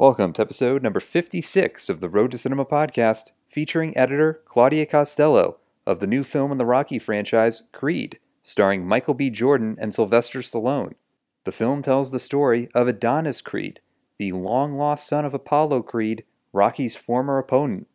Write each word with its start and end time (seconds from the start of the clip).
Welcome 0.00 0.32
to 0.32 0.40
episode 0.40 0.82
number 0.82 0.98
56 0.98 1.90
of 1.90 2.00
the 2.00 2.08
Road 2.08 2.30
to 2.30 2.38
Cinema 2.38 2.64
podcast, 2.64 3.32
featuring 3.50 3.94
editor 3.94 4.40
Claudia 4.46 4.86
Castello 4.86 5.58
of 5.86 6.00
the 6.00 6.06
new 6.06 6.24
film 6.24 6.50
in 6.50 6.56
the 6.56 6.64
Rocky 6.64 6.98
franchise, 6.98 7.64
Creed, 7.70 8.18
starring 8.42 8.86
Michael 8.86 9.12
B. 9.12 9.28
Jordan 9.28 9.76
and 9.78 9.94
Sylvester 9.94 10.38
Stallone. 10.38 10.94
The 11.44 11.52
film 11.52 11.82
tells 11.82 12.12
the 12.12 12.18
story 12.18 12.70
of 12.74 12.88
Adonis 12.88 13.42
Creed, 13.42 13.80
the 14.16 14.32
long 14.32 14.72
lost 14.72 15.06
son 15.06 15.26
of 15.26 15.34
Apollo 15.34 15.82
Creed, 15.82 16.24
Rocky's 16.54 16.96
former 16.96 17.36
opponent. 17.36 17.86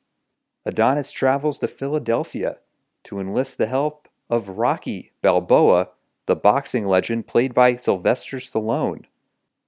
Adonis 0.63 1.09
travels 1.09 1.57
to 1.57 1.67
Philadelphia 1.67 2.59
to 3.05 3.19
enlist 3.19 3.57
the 3.57 3.65
help 3.65 4.07
of 4.29 4.49
Rocky 4.59 5.11
Balboa, 5.23 5.89
the 6.27 6.35
boxing 6.35 6.85
legend 6.85 7.25
played 7.25 7.55
by 7.55 7.77
Sylvester 7.77 8.37
Stallone. 8.37 9.05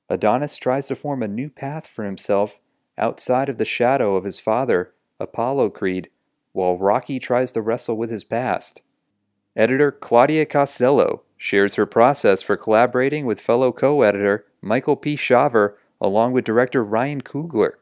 Adonis 0.09 0.57
tries 0.57 0.87
to 0.87 0.95
form 0.95 1.21
a 1.21 1.27
new 1.27 1.49
path 1.49 1.87
for 1.87 2.05
himself 2.05 2.59
outside 2.97 3.49
of 3.49 3.57
the 3.57 3.65
shadow 3.65 4.15
of 4.15 4.23
his 4.23 4.39
father, 4.39 4.93
Apollo 5.19 5.71
Creed, 5.71 6.09
while 6.53 6.77
Rocky 6.77 7.19
tries 7.19 7.51
to 7.51 7.61
wrestle 7.61 7.97
with 7.97 8.09
his 8.09 8.23
past. 8.23 8.81
Editor 9.55 9.91
Claudia 9.91 10.45
Castello 10.45 11.23
shares 11.35 11.75
her 11.75 11.85
process 11.85 12.41
for 12.41 12.57
collaborating 12.57 13.25
with 13.25 13.41
fellow 13.41 13.71
co 13.71 14.01
editor 14.01 14.45
Michael 14.61 14.95
P. 14.95 15.15
Shawver 15.15 15.73
along 15.99 16.31
with 16.31 16.45
director 16.45 16.83
Ryan 16.83 17.21
Coogler. 17.21 17.73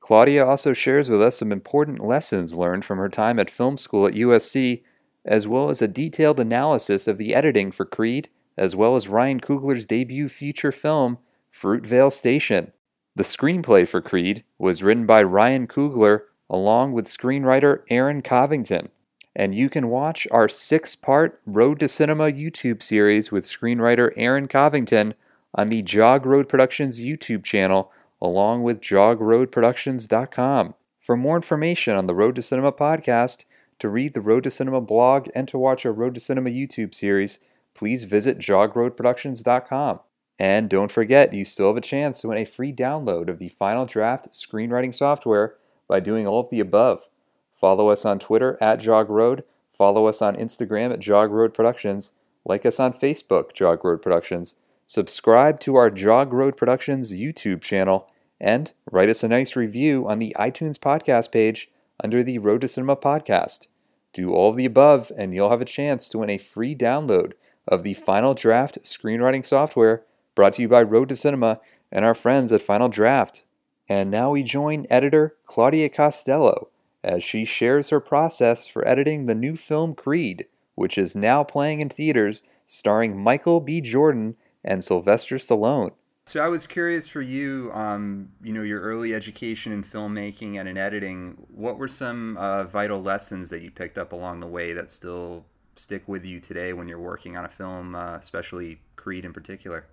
Claudia 0.00 0.44
also 0.44 0.72
shares 0.72 1.08
with 1.08 1.22
us 1.22 1.38
some 1.38 1.52
important 1.52 2.00
lessons 2.00 2.54
learned 2.54 2.84
from 2.84 2.98
her 2.98 3.08
time 3.08 3.38
at 3.38 3.50
film 3.50 3.76
school 3.76 4.06
at 4.06 4.14
USC, 4.14 4.82
as 5.24 5.46
well 5.46 5.70
as 5.70 5.80
a 5.80 5.88
detailed 5.88 6.40
analysis 6.40 7.06
of 7.06 7.18
the 7.18 7.34
editing 7.34 7.70
for 7.70 7.84
Creed, 7.84 8.28
as 8.56 8.74
well 8.74 8.96
as 8.96 9.08
Ryan 9.08 9.40
Coogler's 9.40 9.86
debut 9.86 10.28
feature 10.28 10.72
film, 10.72 11.18
Fruitvale 11.52 12.12
Station. 12.12 12.72
The 13.14 13.22
screenplay 13.22 13.86
for 13.86 14.00
Creed 14.00 14.44
was 14.58 14.82
written 14.82 15.06
by 15.06 15.22
Ryan 15.22 15.66
Coogler 15.66 16.22
along 16.52 16.92
with 16.92 17.06
screenwriter 17.06 17.80
Aaron 17.88 18.22
Covington. 18.22 18.90
And 19.34 19.54
you 19.54 19.70
can 19.70 19.88
watch 19.88 20.28
our 20.30 20.48
six 20.48 20.94
part 20.94 21.40
Road 21.46 21.80
to 21.80 21.88
Cinema 21.88 22.24
YouTube 22.24 22.82
series 22.82 23.32
with 23.32 23.44
screenwriter 23.44 24.12
Aaron 24.16 24.46
Covington 24.46 25.14
on 25.54 25.68
the 25.68 25.80
Jog 25.82 26.26
Road 26.26 26.48
Productions 26.48 27.00
YouTube 27.00 27.42
channel, 27.42 27.90
along 28.20 28.62
with 28.62 28.82
jogroadproductions.com. 28.82 30.74
For 30.98 31.16
more 31.16 31.36
information 31.36 31.96
on 31.96 32.06
the 32.06 32.14
Road 32.14 32.36
to 32.36 32.42
Cinema 32.42 32.72
podcast, 32.72 33.44
to 33.78 33.88
read 33.88 34.12
the 34.14 34.20
Road 34.20 34.44
to 34.44 34.50
Cinema 34.50 34.80
blog, 34.80 35.28
and 35.34 35.48
to 35.48 35.58
watch 35.58 35.84
our 35.84 35.92
Road 35.92 36.14
to 36.14 36.20
Cinema 36.20 36.50
YouTube 36.50 36.94
series, 36.94 37.38
please 37.74 38.04
visit 38.04 38.38
jogroadproductions.com. 38.38 40.00
And 40.42 40.68
don't 40.68 40.90
forget, 40.90 41.32
you 41.32 41.44
still 41.44 41.68
have 41.68 41.76
a 41.76 41.80
chance 41.80 42.20
to 42.20 42.28
win 42.28 42.38
a 42.38 42.44
free 42.44 42.72
download 42.72 43.28
of 43.28 43.38
the 43.38 43.50
Final 43.50 43.86
Draft 43.86 44.32
screenwriting 44.32 44.92
software 44.92 45.54
by 45.86 46.00
doing 46.00 46.26
all 46.26 46.40
of 46.40 46.50
the 46.50 46.58
above. 46.58 47.08
Follow 47.54 47.90
us 47.90 48.04
on 48.04 48.18
Twitter 48.18 48.58
at 48.60 48.80
JogRoad, 48.80 49.44
follow 49.70 50.06
us 50.06 50.20
on 50.20 50.34
Instagram 50.34 50.92
at 50.92 50.98
JogRoad 50.98 51.54
Productions, 51.54 52.10
like 52.44 52.66
us 52.66 52.80
on 52.80 52.92
Facebook, 52.92 53.52
JogRoad 53.54 54.02
Productions, 54.02 54.56
subscribe 54.84 55.60
to 55.60 55.76
our 55.76 55.90
Jog 55.90 56.32
Road 56.32 56.56
Productions 56.56 57.12
YouTube 57.12 57.60
channel, 57.60 58.08
and 58.40 58.72
write 58.90 59.10
us 59.10 59.22
a 59.22 59.28
nice 59.28 59.54
review 59.54 60.08
on 60.08 60.18
the 60.18 60.34
iTunes 60.36 60.76
podcast 60.76 61.30
page 61.30 61.70
under 62.02 62.24
the 62.24 62.38
Road 62.38 62.62
to 62.62 62.66
Cinema 62.66 62.96
podcast. 62.96 63.68
Do 64.12 64.32
all 64.32 64.50
of 64.50 64.56
the 64.56 64.66
above, 64.66 65.12
and 65.16 65.32
you'll 65.32 65.50
have 65.50 65.62
a 65.62 65.64
chance 65.64 66.08
to 66.08 66.18
win 66.18 66.30
a 66.30 66.38
free 66.38 66.74
download 66.74 67.34
of 67.68 67.84
the 67.84 67.94
Final 67.94 68.34
Draft 68.34 68.80
screenwriting 68.82 69.46
software 69.46 70.02
brought 70.34 70.54
to 70.54 70.62
you 70.62 70.68
by 70.68 70.82
Road 70.82 71.08
to 71.10 71.16
Cinema 71.16 71.60
and 71.90 72.04
our 72.04 72.14
friends 72.14 72.52
at 72.52 72.62
Final 72.62 72.88
Draft. 72.88 73.42
And 73.88 74.10
now 74.10 74.30
we 74.30 74.42
join 74.42 74.86
editor 74.88 75.36
Claudia 75.46 75.88
Castello 75.88 76.68
as 77.04 77.22
she 77.22 77.44
shares 77.44 77.90
her 77.90 78.00
process 78.00 78.66
for 78.66 78.86
editing 78.86 79.26
the 79.26 79.34
new 79.34 79.56
film 79.56 79.94
Creed, 79.94 80.46
which 80.74 80.96
is 80.96 81.14
now 81.14 81.44
playing 81.44 81.80
in 81.80 81.88
theaters 81.88 82.42
starring 82.64 83.22
Michael 83.22 83.60
B. 83.60 83.80
Jordan 83.80 84.36
and 84.64 84.82
Sylvester 84.82 85.36
Stallone. 85.36 85.92
So 86.26 86.40
I 86.40 86.48
was 86.48 86.66
curious 86.66 87.08
for 87.08 87.20
you, 87.20 87.70
um, 87.74 88.30
you 88.42 88.52
know, 88.52 88.62
your 88.62 88.80
early 88.80 89.12
education 89.12 89.72
in 89.72 89.82
filmmaking 89.82 90.58
and 90.58 90.68
in 90.68 90.78
editing. 90.78 91.36
What 91.52 91.78
were 91.78 91.88
some 91.88 92.36
uh, 92.36 92.64
vital 92.64 93.02
lessons 93.02 93.50
that 93.50 93.60
you 93.60 93.70
picked 93.70 93.98
up 93.98 94.12
along 94.12 94.40
the 94.40 94.46
way 94.46 94.72
that 94.72 94.90
still 94.90 95.44
stick 95.76 96.06
with 96.06 96.24
you 96.24 96.38
today 96.38 96.72
when 96.72 96.86
you're 96.86 97.00
working 97.00 97.36
on 97.36 97.44
a 97.44 97.48
film, 97.48 97.94
uh, 97.94 98.16
especially 98.16 98.80
Creed 98.94 99.24
in 99.24 99.32
particular? 99.32 99.86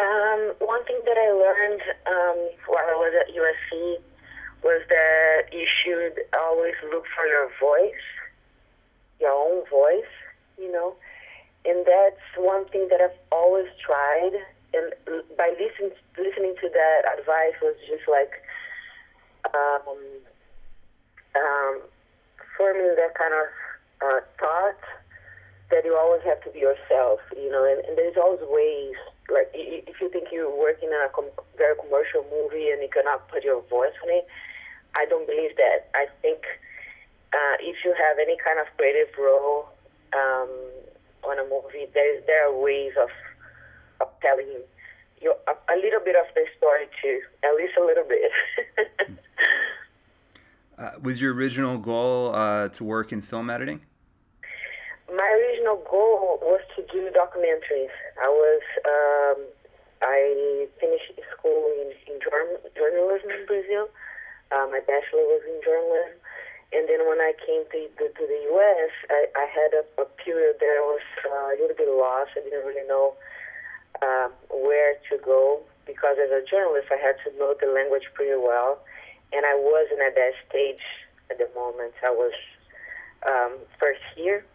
Um, 0.00 0.54
one 0.64 0.84
thing 0.86 1.00
that 1.04 1.18
I 1.18 1.28
learned 1.28 1.82
um, 2.08 2.38
while 2.66 2.88
I 2.88 2.96
was 2.96 3.12
at 3.20 3.34
USC 3.36 4.00
was 4.64 4.80
that 4.88 5.52
you 5.52 5.66
should 5.68 6.24
always 6.32 6.74
look 6.90 7.04
for 7.14 7.26
your 7.26 7.50
voice, 7.60 8.06
your 9.20 9.32
own 9.32 9.68
voice, 9.68 10.08
you 10.56 10.72
know 10.72 10.96
and 11.64 11.84
that's 11.84 12.24
one 12.36 12.66
thing 12.68 12.88
that 12.90 13.00
I've 13.00 13.18
always 13.32 13.66
tried. 13.84 14.32
And 14.72 14.92
by 15.36 15.50
listening 15.58 15.92
listening 16.16 16.54
to 16.62 16.68
that 16.70 17.18
advice 17.18 17.58
was 17.60 17.74
just 17.88 18.06
like 18.08 18.32
um, 19.52 19.98
um, 21.36 21.82
forming 22.56 22.94
that 22.96 23.14
kind 23.18 23.34
of 23.34 23.46
uh, 24.00 24.20
thought 24.38 24.80
that 25.70 25.84
you 25.84 25.96
always 25.96 26.22
have 26.24 26.42
to 26.44 26.50
be 26.50 26.60
yourself, 26.60 27.20
you 27.36 27.50
know. 27.50 27.64
And, 27.64 27.84
and 27.84 27.98
there's 27.98 28.16
always 28.16 28.40
ways. 28.42 28.96
Like 29.32 29.50
if 29.54 30.00
you 30.00 30.08
think 30.10 30.28
you're 30.32 30.50
working 30.50 30.88
in 30.88 31.00
a 31.00 31.08
com- 31.14 31.30
very 31.56 31.76
commercial 31.76 32.26
movie 32.30 32.70
and 32.70 32.82
you 32.82 32.88
cannot 32.92 33.28
put 33.28 33.44
your 33.44 33.62
voice 33.70 33.94
on 34.02 34.10
it, 34.10 34.26
I 34.94 35.06
don't 35.06 35.26
believe 35.26 35.56
that. 35.56 35.88
I 35.94 36.06
think 36.20 36.42
uh, 37.32 37.56
if 37.60 37.76
you 37.84 37.94
have 37.94 38.18
any 38.18 38.36
kind 38.42 38.58
of 38.58 38.66
creative 38.76 39.14
role. 39.18 39.68
Um, 40.12 40.50
on 41.22 41.38
a 41.38 41.44
movie, 41.44 41.86
there 41.94 42.20
there 42.26 42.48
are 42.48 42.58
ways 42.58 42.92
of 43.00 43.10
of 44.00 44.08
telling 44.20 44.46
you 45.20 45.34
a, 45.46 45.52
a 45.72 45.76
little 45.76 46.00
bit 46.04 46.16
of 46.16 46.26
the 46.34 46.44
story 46.56 46.86
too, 47.02 47.20
at 47.44 47.54
least 47.56 47.74
a 47.78 47.84
little 47.84 48.04
bit. 48.04 49.18
uh, 50.78 50.90
was 51.02 51.20
your 51.20 51.34
original 51.34 51.78
goal 51.78 52.34
uh, 52.34 52.68
to 52.68 52.84
work 52.84 53.12
in 53.12 53.20
film 53.20 53.50
editing? 53.50 53.82
My 55.10 55.26
original 55.26 55.82
goal 55.90 56.38
was 56.42 56.62
to 56.76 56.82
do 56.92 57.10
documentaries. 57.10 57.92
I 58.22 58.28
was 58.28 58.62
um, 58.86 59.38
I 60.02 60.66
finished 60.80 61.12
school 61.36 61.66
in, 61.82 61.92
in 62.06 62.20
journalism 62.22 63.30
in 63.30 63.46
Brazil. 63.46 63.90
Uh, 64.50 64.66
my 64.70 64.80
bachelor 64.80 65.26
was 65.30 65.42
in 65.46 65.60
journalism 65.62 66.20
and 66.72 66.86
then 66.88 67.02
when 67.08 67.18
I 67.18 67.34
came 67.42 67.66
to 67.66 67.80
the, 67.98 68.06
to 68.14 68.24
the 68.26 68.40
U.S., 68.54 68.90
I, 69.10 69.26
I 69.34 69.46
had 69.50 69.70
a, 69.74 69.82
a 70.02 70.06
period 70.22 70.62
that 70.62 70.70
I 70.70 70.82
was 70.86 71.06
uh, 71.26 71.46
a 71.50 71.56
little 71.58 71.74
bit 71.74 71.90
lost. 71.90 72.30
I 72.38 72.46
didn't 72.46 72.62
really 72.62 72.86
know 72.86 73.14
um, 74.02 74.30
where 74.54 74.94
to 75.10 75.18
go 75.18 75.60
because 75.84 76.14
as 76.22 76.30
a 76.30 76.46
journalist, 76.46 76.86
I 76.94 76.98
had 77.02 77.18
to 77.26 77.36
know 77.38 77.58
the 77.58 77.66
language 77.66 78.06
pretty 78.14 78.38
well, 78.38 78.78
and 79.34 79.42
I 79.42 79.58
wasn't 79.58 79.98
at 79.98 80.14
that 80.14 80.34
stage 80.46 80.82
at 81.26 81.38
the 81.42 81.50
moment. 81.58 81.94
I 82.06 82.14
was 82.14 82.34
um, 83.26 83.58
first 83.82 84.00
here, 84.14 84.46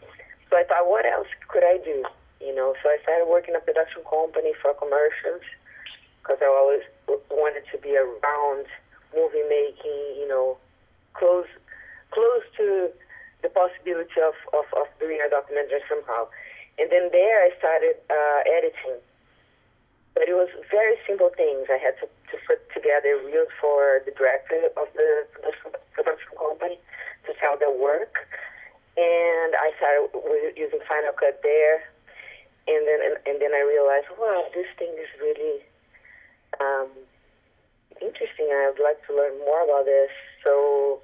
so 0.50 0.58
I 0.58 0.64
thought, 0.64 0.90
what 0.90 1.06
else 1.06 1.28
could 1.48 1.64
I 1.64 1.78
do? 1.84 2.06
You 2.40 2.54
know, 2.54 2.76
so 2.84 2.90
I 2.90 2.98
started 3.04 3.26
working 3.26 3.56
a 3.56 3.60
production 3.60 4.04
company 4.10 4.54
for 4.62 4.74
commercials 4.76 5.42
because 6.22 6.38
I 6.42 6.50
always 6.50 6.86
wanted 7.32 7.64
to 7.72 7.78
be 7.80 7.98
around 7.98 8.66
movie 9.16 9.46
making. 9.50 10.20
You 10.20 10.28
know, 10.28 10.58
close 11.14 11.50
close 12.12 12.46
to 12.58 12.92
the 13.42 13.50
possibility 13.50 14.20
of, 14.22 14.34
of, 14.58 14.66
of 14.74 14.88
doing 15.00 15.20
a 15.22 15.30
documentary 15.30 15.82
somehow. 15.90 16.26
And 16.78 16.92
then 16.92 17.10
there 17.12 17.46
I 17.46 17.52
started 17.58 17.96
uh, 18.10 18.42
editing. 18.58 19.00
But 20.16 20.32
it 20.32 20.36
was 20.36 20.48
very 20.72 20.96
simple 21.06 21.30
things. 21.36 21.68
I 21.68 21.78
had 21.78 22.00
to, 22.00 22.08
to 22.08 22.36
put 22.48 22.64
together 22.72 23.20
reels 23.22 23.52
for 23.60 24.00
the 24.08 24.16
director 24.16 24.72
of 24.80 24.88
the 24.96 25.28
production 25.92 26.32
company 26.40 26.80
to 27.28 27.32
sell 27.40 27.60
their 27.60 27.72
work. 27.72 28.16
And 28.96 29.52
I 29.56 29.76
started 29.76 30.56
using 30.56 30.80
Final 30.88 31.12
Cut 31.20 31.44
there. 31.44 31.84
And 32.68 32.82
then 32.88 33.00
and, 33.04 33.16
and 33.28 33.38
then 33.42 33.54
I 33.54 33.62
realized, 33.62 34.08
wow, 34.18 34.48
this 34.56 34.66
thing 34.80 34.90
is 34.98 35.12
really 35.22 35.62
um, 36.60 36.90
interesting. 38.02 38.50
I 38.50 38.72
would 38.72 38.82
like 38.82 39.00
to 39.08 39.12
learn 39.14 39.38
more 39.44 39.64
about 39.64 39.86
this. 39.86 40.10
So 40.44 41.02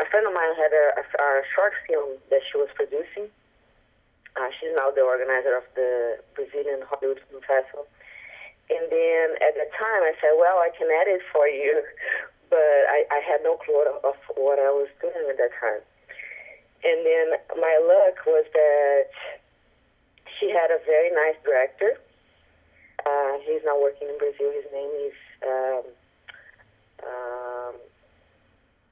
a 0.00 0.06
friend 0.08 0.24
of 0.26 0.32
mine 0.32 0.54
had 0.56 0.72
a, 0.72 0.86
a, 0.96 1.04
a 1.04 1.30
short 1.52 1.74
film 1.84 2.16
that 2.30 2.40
she 2.48 2.56
was 2.56 2.72
producing. 2.74 3.28
Uh, 4.38 4.48
she's 4.56 4.72
now 4.72 4.88
the 4.94 5.02
organizer 5.02 5.58
of 5.58 5.66
the 5.74 6.22
Brazilian 6.38 6.80
Hollywood 6.86 7.20
Film 7.28 7.42
Festival. 7.44 7.84
And 8.70 8.86
then 8.86 9.26
at 9.42 9.58
the 9.58 9.66
time, 9.74 10.02
I 10.06 10.14
said, 10.22 10.38
"Well, 10.38 10.62
I 10.62 10.70
can 10.70 10.86
edit 10.86 11.20
for 11.34 11.50
you," 11.50 11.82
but 12.54 12.80
I, 12.86 13.04
I 13.10 13.20
had 13.20 13.42
no 13.42 13.58
clue 13.58 13.82
of 13.82 14.14
what 14.38 14.62
I 14.62 14.70
was 14.70 14.88
doing 15.02 15.26
at 15.28 15.36
that 15.36 15.50
time. 15.58 15.82
And 16.82 17.04
then 17.04 17.26
my 17.60 17.76
luck 17.84 18.24
was 18.26 18.46
that 18.52 19.04
she 20.38 20.50
had 20.50 20.70
a 20.70 20.78
very 20.86 21.10
nice 21.10 21.36
director. 21.44 22.00
Uh, 23.04 23.38
he's 23.44 23.60
now 23.64 23.80
working 23.80 24.08
in 24.08 24.18
Brazil. 24.18 24.52
His 24.52 24.68
name 24.72 24.90
is 25.08 25.16
um, 25.44 25.84
um, 27.04 27.74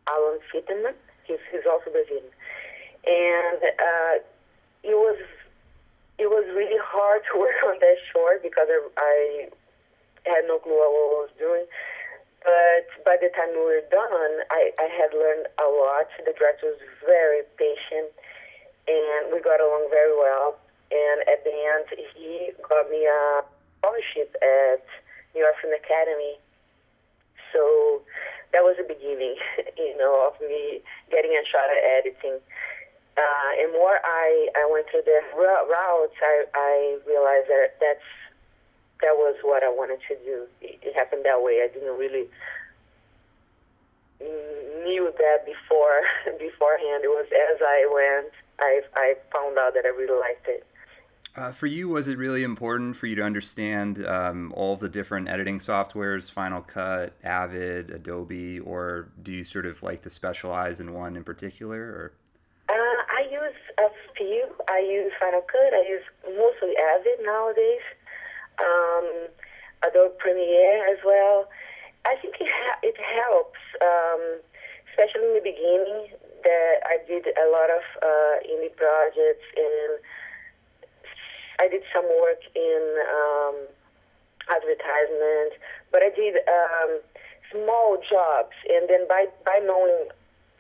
Alan 0.07 0.39
Fittenman. 0.53 0.95
He's, 1.25 1.41
he's 1.53 1.67
also 1.69 1.91
Brazilian. 1.91 2.29
And 3.07 3.61
uh, 3.63 4.15
it 4.85 4.97
was 4.97 5.17
it 6.19 6.27
was 6.27 6.45
really 6.55 6.79
hard 6.83 7.23
to 7.33 7.39
work 7.39 7.57
on 7.67 7.79
that 7.81 7.97
short 8.13 8.43
because 8.43 8.67
I, 8.69 8.79
I 8.99 9.49
had 10.27 10.45
no 10.47 10.59
clue 10.59 10.73
what 10.77 10.89
I 10.89 11.25
was 11.25 11.31
doing. 11.39 11.65
But 12.45 12.87
by 13.05 13.17
the 13.19 13.31
time 13.35 13.51
we 13.53 13.65
were 13.67 13.87
done, 13.91 14.33
I, 14.51 14.71
I 14.79 14.89
had 14.89 15.11
learned 15.13 15.51
a 15.59 15.69
lot. 15.69 16.07
The 16.23 16.33
director 16.33 16.71
was 16.71 16.81
very 17.05 17.43
patient, 17.59 18.15
and 18.87 19.33
we 19.35 19.43
got 19.43 19.61
along 19.61 19.91
very 19.91 20.15
well. 20.15 20.57
And 20.91 21.27
at 21.29 21.45
the 21.45 21.53
end, 21.53 21.87
he 22.15 22.53
got 22.63 22.89
me 22.91 23.05
a 23.05 23.43
scholarship 23.79 24.35
at 24.41 24.87
New 25.35 25.43
York 25.43 25.57
Film 25.61 25.75
Academy. 25.75 26.39
So 27.53 28.03
that 28.53 28.63
was 28.63 28.77
the 28.79 28.87
beginning, 28.87 29.37
you 29.77 29.97
know, 29.99 30.31
of 30.31 30.41
me 30.41 30.81
getting 31.11 31.33
a 31.35 31.45
shot 31.45 31.69
at 31.69 31.83
editing. 32.01 32.41
Uh, 33.19 33.51
and 33.59 33.73
more 33.75 33.99
I, 34.05 34.47
I 34.55 34.65
went 34.71 34.87
through 34.91 35.03
the 35.03 35.21
routes, 35.35 36.15
I, 36.23 36.47
I 36.55 36.99
realized 37.03 37.51
that 37.51 37.75
that's 37.83 38.07
that 39.01 39.15
was 39.15 39.37
what 39.43 39.63
I 39.63 39.69
wanted 39.69 40.01
to 40.09 40.17
do. 40.25 40.47
It, 40.61 40.79
it 40.83 40.95
happened 40.95 41.25
that 41.25 41.43
way. 41.43 41.63
I 41.63 41.73
didn't 41.73 41.97
really 41.99 42.27
knew 44.21 45.13
that 45.19 45.47
before 45.47 46.03
beforehand. 46.39 47.05
It 47.05 47.13
was 47.13 47.27
as 47.31 47.59
I 47.63 47.87
went, 47.93 48.33
I 48.59 48.81
I 48.95 49.15
found 49.33 49.59
out 49.59 49.75
that 49.75 49.85
I 49.85 49.89
really 49.89 50.19
liked 50.19 50.49
it. 50.49 50.67
Uh, 51.37 51.53
for 51.53 51.69
you, 51.69 51.89
was 51.89 52.09
it 52.09 52.19
really 52.19 52.43
important 52.43 52.97
for 52.97 53.07
you 53.07 53.15
to 53.15 53.23
understand 53.23 54.05
um, 54.05 54.53
all 54.57 54.77
the 54.77 54.89
different 54.89 55.29
editing 55.29 55.61
softwares, 55.61 56.29
Final 56.29 56.63
Cut, 56.63 57.13
Avid, 57.23 57.91
Adobe, 57.91 58.59
or 58.59 59.11
do 59.23 59.31
you 59.31 59.45
sort 59.45 59.65
of 59.65 59.81
like 59.81 60.03
to 60.03 60.11
specialize 60.11 60.81
in 60.81 60.93
one 60.93 61.17
in 61.17 61.23
particular? 61.23 61.79
Or? 61.79 62.13
Uh, 62.69 62.75
I 62.75 63.31
use 63.31 63.55
a 63.79 63.89
few. 64.17 64.47
I 64.69 64.81
use 64.81 65.13
Final 65.21 65.43
Cut. 65.43 65.75
I 65.75 65.89
use 65.89 66.03
mostly 66.25 66.75
Avid 66.77 67.25
nowadays. 67.25 67.87
Um, 68.59 69.29
Adobe 69.87 70.15
Premiere 70.19 70.91
as 70.91 70.99
well. 71.05 71.49
I 72.05 72.17
think 72.21 72.35
it 72.41 72.49
ha- 72.51 72.81
it 72.83 72.97
helps, 72.99 73.61
um, 73.81 74.41
especially 74.91 75.29
in 75.31 75.35
the 75.35 75.47
beginning. 75.47 76.15
That 76.45 76.79
I 76.87 77.03
did 77.07 77.27
a 77.27 77.51
lot 77.51 77.67
of 77.69 77.83
uh, 77.99 78.35
indie 78.47 78.71
projects 78.79 79.43
and 79.59 79.99
I 81.59 81.67
did 81.67 81.83
some 81.93 82.07
work 82.07 82.39
in 82.55 82.83
um, 83.11 83.57
advertisement, 84.47 85.59
but 85.91 86.03
I 86.03 86.11
did 86.15 86.39
um, 86.47 87.03
small 87.51 87.99
jobs, 87.99 88.55
and 88.71 88.89
then 88.89 89.07
by 89.09 89.27
by 89.45 89.59
knowing 89.67 90.09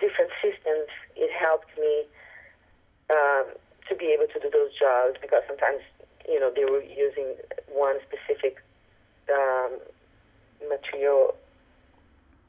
different 0.02 0.30
systems, 0.42 0.90
it 1.14 1.30
helped 1.30 1.70
me 1.78 2.06
um, 3.10 3.54
to 3.88 3.94
be 3.94 4.10
able 4.10 4.26
to 4.34 4.38
do 4.42 4.50
those 4.50 4.74
jobs 4.74 5.16
because 5.22 5.42
sometimes 5.46 5.80
you 6.28 6.38
know 6.38 6.52
they 6.54 6.64
were 6.64 6.82
using 6.82 7.34
one 7.72 7.96
specific 8.06 8.62
um, 9.32 9.78
material 10.68 11.34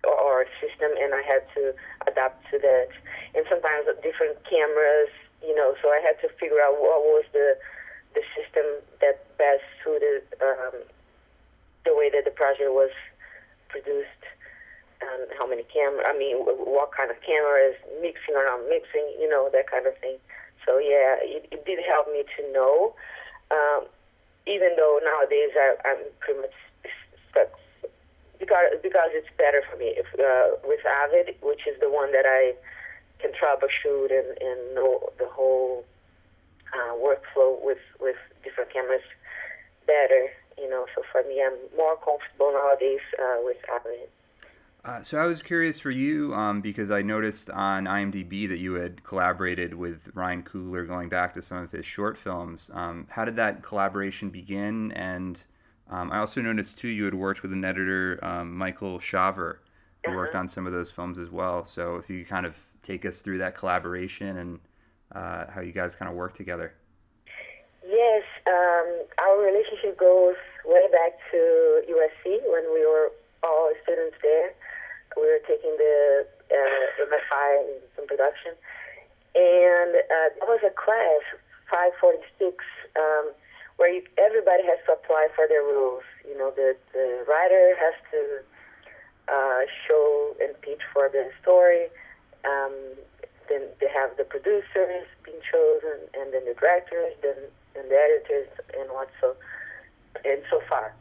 or 0.04 0.46
system, 0.62 0.92
and 1.00 1.14
I 1.14 1.22
had 1.22 1.44
to 1.56 1.74
adapt 2.08 2.50
to 2.52 2.60
that. 2.60 2.90
And 3.36 3.46
sometimes 3.50 3.86
different 4.02 4.40
cameras, 4.48 5.12
you 5.44 5.56
know, 5.56 5.76
so 5.82 5.90
I 5.90 6.00
had 6.00 6.20
to 6.22 6.30
figure 6.40 6.62
out 6.64 6.80
what 6.80 7.04
was 7.04 7.26
the 7.34 7.58
the 8.16 8.24
system 8.34 8.66
that 9.02 9.22
best 9.38 9.64
suited 9.84 10.26
um, 10.42 10.82
the 11.86 11.94
way 11.96 12.10
that 12.10 12.26
the 12.26 12.32
project 12.32 12.74
was 12.74 12.92
produced 13.70 14.24
and 15.02 15.30
how 15.38 15.48
many 15.48 15.64
camera 15.72 16.04
I 16.04 16.18
mean 16.18 16.38
what 16.42 16.92
kind 16.92 17.12
of 17.12 17.22
cameras 17.22 17.78
mixing 18.02 18.36
or 18.36 18.44
not 18.44 18.68
mixing 18.68 19.06
you 19.22 19.30
know 19.30 19.50
that 19.54 19.70
kind 19.70 19.86
of 19.86 19.96
thing 20.00 20.18
so 20.66 20.78
yeah 20.78 21.22
it, 21.22 21.48
it 21.52 21.66
did 21.66 21.80
help 21.86 22.08
me 22.12 22.26
to 22.38 22.42
know 22.52 22.94
um, 23.52 23.86
even 24.48 24.76
though 24.78 25.00
nowadays 25.04 25.52
I, 25.56 25.76
I'm 25.86 26.04
pretty 26.20 26.42
much 26.42 26.56
stuck 27.30 27.50
because 28.40 28.80
because 28.82 29.10
it's 29.14 29.30
better 29.38 29.62
for 29.70 29.78
me 29.78 29.94
if, 29.98 30.08
uh, 30.20 30.58
with 30.64 30.86
Avid 30.86 31.36
which 31.42 31.68
is 31.68 31.80
the 31.80 31.90
one 31.90 32.12
that 32.12 32.26
I 32.26 32.54
can 33.20 33.32
troubleshoot 33.32 34.12
and, 34.12 34.38
and 34.42 34.76
know 34.76 35.12
the 35.20 35.28
whole 35.28 35.86
uh, 36.74 36.94
workflow 36.96 37.58
with 37.62 37.82
with 38.00 38.16
different 38.44 38.72
cameras 38.72 39.04
better. 39.86 40.30
You 40.58 40.70
know, 40.70 40.86
so 40.94 41.02
for 41.12 41.24
me, 41.24 41.42
I'm 41.42 41.56
more 41.76 41.96
comfortable 41.98 42.52
nowadays 42.52 43.02
uh, 43.18 43.40
with 43.42 43.58
Avid. 43.74 44.10
Uh, 44.90 45.04
so 45.04 45.20
I 45.20 45.28
was 45.28 45.44
curious 45.44 45.80
for 45.80 45.92
you 45.92 46.34
um, 46.34 46.62
because 46.62 46.90
I 46.90 47.04
noticed 47.04 47.52
on 47.52 47.86
IMDb 47.86 48.50
that 48.50 48.58
you 48.58 48.74
had 48.74 49.04
collaborated 49.04 49.76
with 49.76 50.10
Ryan 50.16 50.42
Coogler 50.42 50.88
going 50.88 51.10
back 51.10 51.36
to 51.36 51.44
some 51.44 51.60
of 51.60 51.72
his 51.72 51.86
short 51.86 52.18
films. 52.18 52.72
Um, 52.74 53.06
how 53.12 53.24
did 53.24 53.36
that 53.36 53.62
collaboration 53.62 54.32
begin? 54.32 54.92
And 54.94 55.44
um, 55.92 56.12
I 56.12 56.18
also 56.18 56.42
noticed 56.42 56.80
too 56.80 56.88
you 56.88 57.06
had 57.06 57.14
worked 57.14 57.44
with 57.44 57.54
an 57.54 57.64
editor, 57.64 58.20
um, 58.24 58.58
Michael 58.58 58.98
Shawver, 58.98 59.58
who 60.04 60.16
worked 60.16 60.34
on 60.34 60.48
some 60.48 60.66
of 60.66 60.74
those 60.74 60.90
films 60.90 61.20
as 61.20 61.30
well. 61.30 61.66
So 61.66 61.98
if 61.98 62.10
you 62.10 62.24
could 62.24 62.30
kind 62.30 62.48
of 62.48 62.58
take 62.82 63.06
us 63.06 63.22
through 63.22 63.38
that 63.38 63.56
collaboration 63.56 64.38
and 64.38 64.60
uh, 65.14 65.52
how 65.52 65.62
you 65.62 65.72
guys 65.72 65.94
kind 65.94 66.10
of 66.10 66.18
work 66.18 66.34
together. 66.34 66.74
Yes, 67.88 68.24
um, 68.48 69.06
our 69.20 69.40
relationship 69.40 70.00
goes 70.00 70.36
way 70.66 70.88
back 70.92 71.12
to 71.30 71.84
USC 71.88 72.40
when 72.50 72.74
we 72.74 72.88
were 72.88 73.12
all 73.44 73.72
students 73.84 74.18
there. 74.24 74.56
We 75.20 75.28
were 75.28 75.44
taking 75.48 75.76
the 75.78 76.26
uh, 76.52 77.04
MFI 77.04 77.50
in 77.76 77.80
some 77.96 78.08
production, 78.08 78.56
and 79.36 79.92
uh, 79.96 80.28
there 80.40 80.48
was 80.48 80.64
a 80.64 80.74
class 80.74 81.24
546 81.70 82.64
um, 82.96 83.32
where 83.78 83.92
you, 83.92 84.02
everybody 84.18 84.64
has 84.64 84.80
to 84.88 84.94
apply 84.94 85.28
for 85.36 85.48
their 85.48 85.64
rules. 85.64 86.04
You 86.28 86.38
know, 86.38 86.52
the 86.56 86.76
the 86.94 87.24
writer 87.28 87.76
has 87.78 87.96
to 88.12 88.22
uh, 89.30 89.62
show 89.88 90.36
and 90.42 90.60
pitch 90.62 90.82
for 90.94 91.10
the 91.10 91.30
story. 91.42 91.88
Um, 92.44 92.74
then 93.48 93.68
they 93.82 93.90
have 93.90 94.16
the 94.18 94.24
producers 94.24 95.06
being 95.26 95.42
chosen, 95.52 96.08
and 96.14 96.34
then 96.34 96.46
the 96.46 96.54
directors, 96.54 97.14
then 97.22 97.36
and 97.76 97.90
the 97.90 97.96
editors, 97.96 98.50
and 98.78 98.90
what 98.92 99.10
so, 99.22 99.36
and 100.26 100.42
so 100.50 100.62
far. 100.70 100.94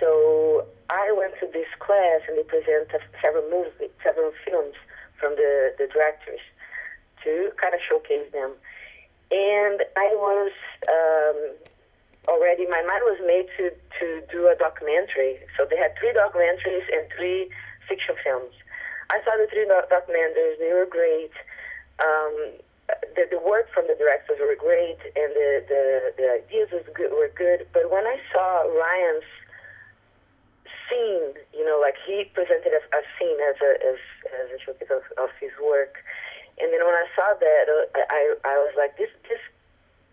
So 0.00 0.64
I 0.88 1.12
went 1.12 1.34
to 1.40 1.46
this 1.52 1.68
class, 1.78 2.24
and 2.26 2.38
they 2.38 2.42
presented 2.42 3.04
several 3.20 3.44
movies, 3.52 3.92
several 4.02 4.32
films 4.44 4.74
from 5.20 5.36
the 5.36 5.76
the 5.76 5.86
directors 5.86 6.40
to 7.22 7.52
kind 7.60 7.74
of 7.74 7.80
showcase 7.84 8.26
them. 8.32 8.56
And 9.30 9.84
I 9.94 10.08
was 10.16 10.52
um, 10.88 11.38
already 12.26 12.66
my 12.66 12.82
mind 12.82 13.04
was 13.04 13.20
made 13.22 13.46
to 13.60 13.70
to 14.00 14.24
do 14.32 14.48
a 14.48 14.56
documentary. 14.56 15.38
So 15.56 15.68
they 15.68 15.76
had 15.76 15.92
three 16.00 16.16
documentaries 16.16 16.88
and 16.90 17.04
three 17.14 17.52
fiction 17.86 18.16
films. 18.24 18.56
I 19.10 19.20
saw 19.22 19.36
the 19.36 19.46
three 19.52 19.68
documentaries; 19.68 20.58
they 20.58 20.72
were 20.72 20.88
great. 20.88 21.36
Um, 22.00 22.56
the, 23.14 23.28
the 23.30 23.38
work 23.38 23.70
from 23.70 23.86
the 23.86 23.94
directors 23.94 24.40
were 24.40 24.56
great, 24.56 24.98
and 25.14 25.30
the 25.36 25.50
the, 25.68 25.82
the 26.16 26.26
ideas 26.40 26.72
was 26.72 26.82
good, 26.94 27.12
were 27.12 27.30
good. 27.36 27.68
But 27.72 27.92
when 27.92 28.06
I 28.06 28.18
saw 28.32 28.64
Ryan's 28.64 29.28
scene, 30.90 31.38
you 31.54 31.64
know, 31.64 31.78
like 31.78 31.94
he 32.02 32.26
presented 32.34 32.74
a, 32.74 32.82
a 32.90 33.02
scene 33.16 33.38
as 33.46 33.56
a 33.62 33.70
as, 33.80 34.00
as 34.34 34.46
a 34.50 34.58
showcase 34.58 34.90
of, 34.90 35.06
of 35.16 35.30
his 35.38 35.54
work, 35.62 36.02
and 36.58 36.68
then 36.74 36.82
when 36.84 36.98
I 36.98 37.06
saw 37.14 37.32
that, 37.38 37.64
uh, 37.70 38.02
I 38.10 38.34
I 38.44 38.54
was 38.58 38.74
like, 38.76 38.98
this 38.98 39.10
this 39.30 39.40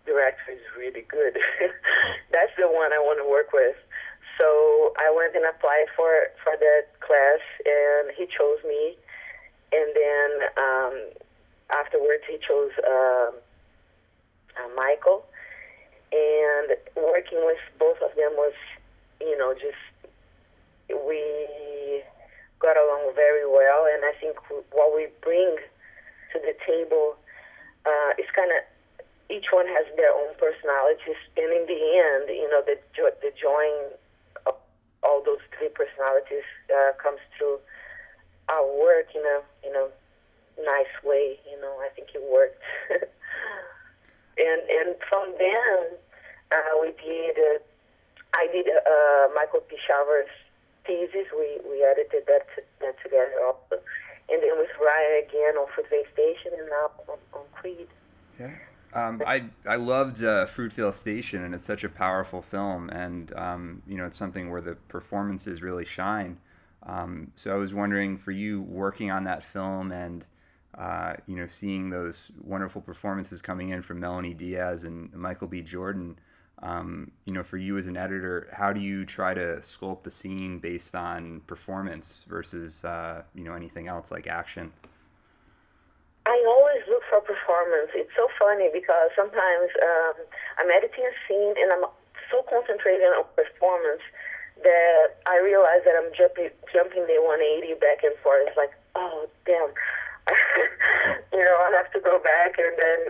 director 0.06 0.56
is 0.56 0.64
really 0.78 1.04
good. 1.04 1.36
That's 2.32 2.54
the 2.56 2.70
one 2.70 2.94
I 2.94 3.02
want 3.02 3.20
to 3.20 3.28
work 3.28 3.52
with. 3.52 3.76
So 4.38 4.94
I 4.96 5.10
went 5.10 5.34
and 5.34 5.44
applied 5.44 5.90
for 5.98 6.32
for 6.42 6.56
that 6.56 6.88
class, 7.04 7.42
and 7.66 8.14
he 8.16 8.24
chose 8.30 8.62
me. 8.64 8.96
And 9.70 9.92
then 9.92 10.30
um, 10.56 10.94
afterwards, 11.68 12.24
he 12.24 12.38
chose 12.40 12.72
uh, 12.80 13.30
uh, 14.56 14.68
Michael. 14.74 15.26
And 16.10 16.72
working 16.96 17.44
with 17.44 17.60
both 17.78 18.00
of 18.00 18.16
them 18.16 18.32
was, 18.32 18.54
you 19.20 19.36
know, 19.36 19.52
just 19.52 19.76
we 20.88 22.02
got 22.60 22.76
along 22.76 23.12
very 23.14 23.46
well. 23.46 23.86
And 23.86 24.04
I 24.04 24.12
think 24.20 24.36
what 24.72 24.94
we 24.94 25.08
bring 25.22 25.56
to 26.32 26.38
the 26.38 26.54
table 26.66 27.16
uh, 27.86 28.10
is 28.18 28.26
kind 28.34 28.50
of 28.52 28.62
each 29.30 29.52
one 29.52 29.66
has 29.68 29.84
their 29.96 30.12
own 30.12 30.32
personalities, 30.40 31.20
and 31.36 31.52
in 31.52 31.64
the 31.68 31.80
end, 32.00 32.32
you 32.32 32.48
know, 32.48 32.64
the 32.64 32.80
the 33.20 33.32
join 33.36 33.92
of 34.46 34.56
all 35.02 35.22
those 35.24 35.44
three 35.56 35.68
personalities 35.68 36.48
uh, 36.72 36.96
comes 36.96 37.20
through 37.36 37.60
our 38.48 38.64
work 38.64 39.12
in 39.14 39.20
a 39.20 39.38
in 39.68 39.76
a 39.76 39.86
nice 40.64 40.94
way. 41.04 41.38
You 41.44 41.60
know, 41.60 41.76
I 41.84 41.88
think 41.94 42.08
it 42.14 42.22
worked. 42.24 42.62
and 42.90 44.60
and 44.64 44.96
from 45.08 45.34
then 45.38 45.96
uh, 46.52 46.72
we 46.80 46.92
did. 46.96 47.36
Uh, 47.36 47.60
I 48.34 48.46
did 48.52 48.68
uh, 48.68 49.32
Michael 49.34 49.60
P. 49.60 49.76
Shawver's 49.88 50.28
thesis. 50.88 51.28
We 51.36 51.60
we 51.68 51.84
edited 51.84 52.24
that 52.26 52.48
that 52.80 52.96
together 53.04 53.36
also. 53.46 53.84
And 54.30 54.42
then 54.42 54.58
with 54.58 54.72
Ryan 54.80 55.24
again 55.28 55.56
on 55.56 55.68
Fruitvale 55.68 56.10
Station 56.12 56.52
and 56.58 56.68
now 56.68 56.90
on, 57.08 57.18
on 57.32 57.46
Creed. 57.52 57.88
Yeah. 58.40 58.50
Um, 58.94 59.22
I 59.26 59.44
I 59.66 59.76
loved 59.76 60.24
uh, 60.24 60.46
Fruitvale 60.46 60.94
Station, 60.94 61.44
and 61.44 61.54
it's 61.54 61.66
such 61.66 61.84
a 61.84 61.88
powerful 61.88 62.40
film, 62.40 62.88
and 62.88 63.32
um, 63.36 63.82
you 63.86 63.98
know 63.98 64.06
it's 64.06 64.16
something 64.16 64.50
where 64.50 64.62
the 64.62 64.74
performances 64.88 65.62
really 65.62 65.84
shine. 65.84 66.38
Um, 66.84 67.32
so 67.36 67.52
I 67.52 67.56
was 67.56 67.74
wondering, 67.74 68.16
for 68.16 68.32
you 68.32 68.62
working 68.62 69.10
on 69.10 69.24
that 69.24 69.44
film, 69.44 69.92
and 69.92 70.24
uh, 70.76 71.14
you 71.26 71.36
know 71.36 71.46
seeing 71.46 71.90
those 71.90 72.30
wonderful 72.42 72.80
performances 72.80 73.42
coming 73.42 73.68
in 73.68 73.82
from 73.82 74.00
Melanie 74.00 74.34
Diaz 74.34 74.84
and 74.84 75.12
Michael 75.12 75.48
B. 75.48 75.60
Jordan, 75.60 76.18
um, 76.62 77.12
you 77.24 77.32
know, 77.32 77.42
for 77.42 77.56
you 77.56 77.78
as 77.78 77.86
an 77.86 77.96
editor, 77.96 78.48
how 78.52 78.72
do 78.72 78.80
you 78.80 79.04
try 79.04 79.34
to 79.34 79.60
sculpt 79.62 80.06
a 80.06 80.10
scene 80.10 80.58
based 80.58 80.94
on 80.94 81.40
performance 81.46 82.24
versus 82.28 82.84
uh, 82.84 83.22
you 83.34 83.44
know 83.44 83.54
anything 83.54 83.88
else 83.88 84.10
like 84.10 84.26
action? 84.26 84.72
I 86.26 86.36
always 86.46 86.84
look 86.88 87.02
for 87.08 87.20
performance. 87.20 87.88
It's 87.94 88.12
so 88.14 88.28
funny 88.38 88.68
because 88.72 89.08
sometimes 89.16 89.70
um, 89.80 90.16
I'm 90.60 90.70
editing 90.70 91.08
a 91.08 91.14
scene 91.24 91.54
and 91.56 91.72
I'm 91.72 91.88
so 92.30 92.44
concentrated 92.44 93.08
on 93.16 93.24
performance 93.32 94.04
that 94.62 95.16
I 95.24 95.38
realize 95.38 95.86
that 95.86 95.94
I'm 95.94 96.10
jumping 96.12 96.50
jumping 96.68 97.06
the 97.06 97.16
180 97.22 97.80
back 97.80 98.04
and 98.04 98.12
forth. 98.20 98.44
It's 98.44 98.58
like, 98.58 98.74
oh 98.98 99.30
damn, 99.46 99.70
you 101.32 101.40
know, 101.40 101.56
I 101.64 101.72
have 101.80 101.92
to 101.94 102.00
go 102.00 102.18
back 102.18 102.58
and 102.58 102.74
then 102.76 103.00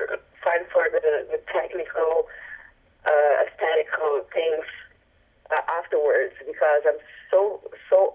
find 0.45 0.63
for 0.71 0.87
the, 0.93 1.27
the 1.33 1.41
technical, 1.51 2.29
uh, 3.07 3.35
aesthetical 3.47 4.27
things 4.33 4.67
uh, 5.51 5.63
afterwards 5.69 6.35
because 6.45 6.83
I'm 6.87 7.01
so 7.31 7.61
so 7.91 8.15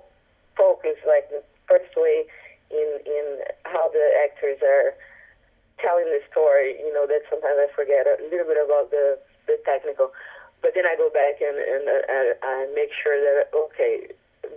focused. 0.57 1.05
Like 1.07 1.29
the 1.29 1.43
first 1.67 1.93
way 1.95 2.25
in 2.71 2.89
in 3.05 3.25
how 3.65 3.89
the 3.89 4.05
actors 4.25 4.59
are 4.61 4.93
telling 5.79 6.05
the 6.09 6.21
story. 6.31 6.77
You 6.79 6.93
know 6.93 7.07
that 7.07 7.23
sometimes 7.29 7.57
I 7.59 7.67
forget 7.75 8.07
a 8.07 8.17
little 8.31 8.47
bit 8.47 8.59
about 8.59 8.91
the 8.91 9.19
the 9.47 9.59
technical, 9.65 10.11
but 10.61 10.71
then 10.75 10.85
I 10.85 10.95
go 10.95 11.09
back 11.09 11.41
and 11.41 11.57
and 11.57 11.83
uh, 11.87 12.33
I 12.43 12.67
make 12.75 12.91
sure 12.95 13.19
that 13.19 13.51
okay, 13.51 14.11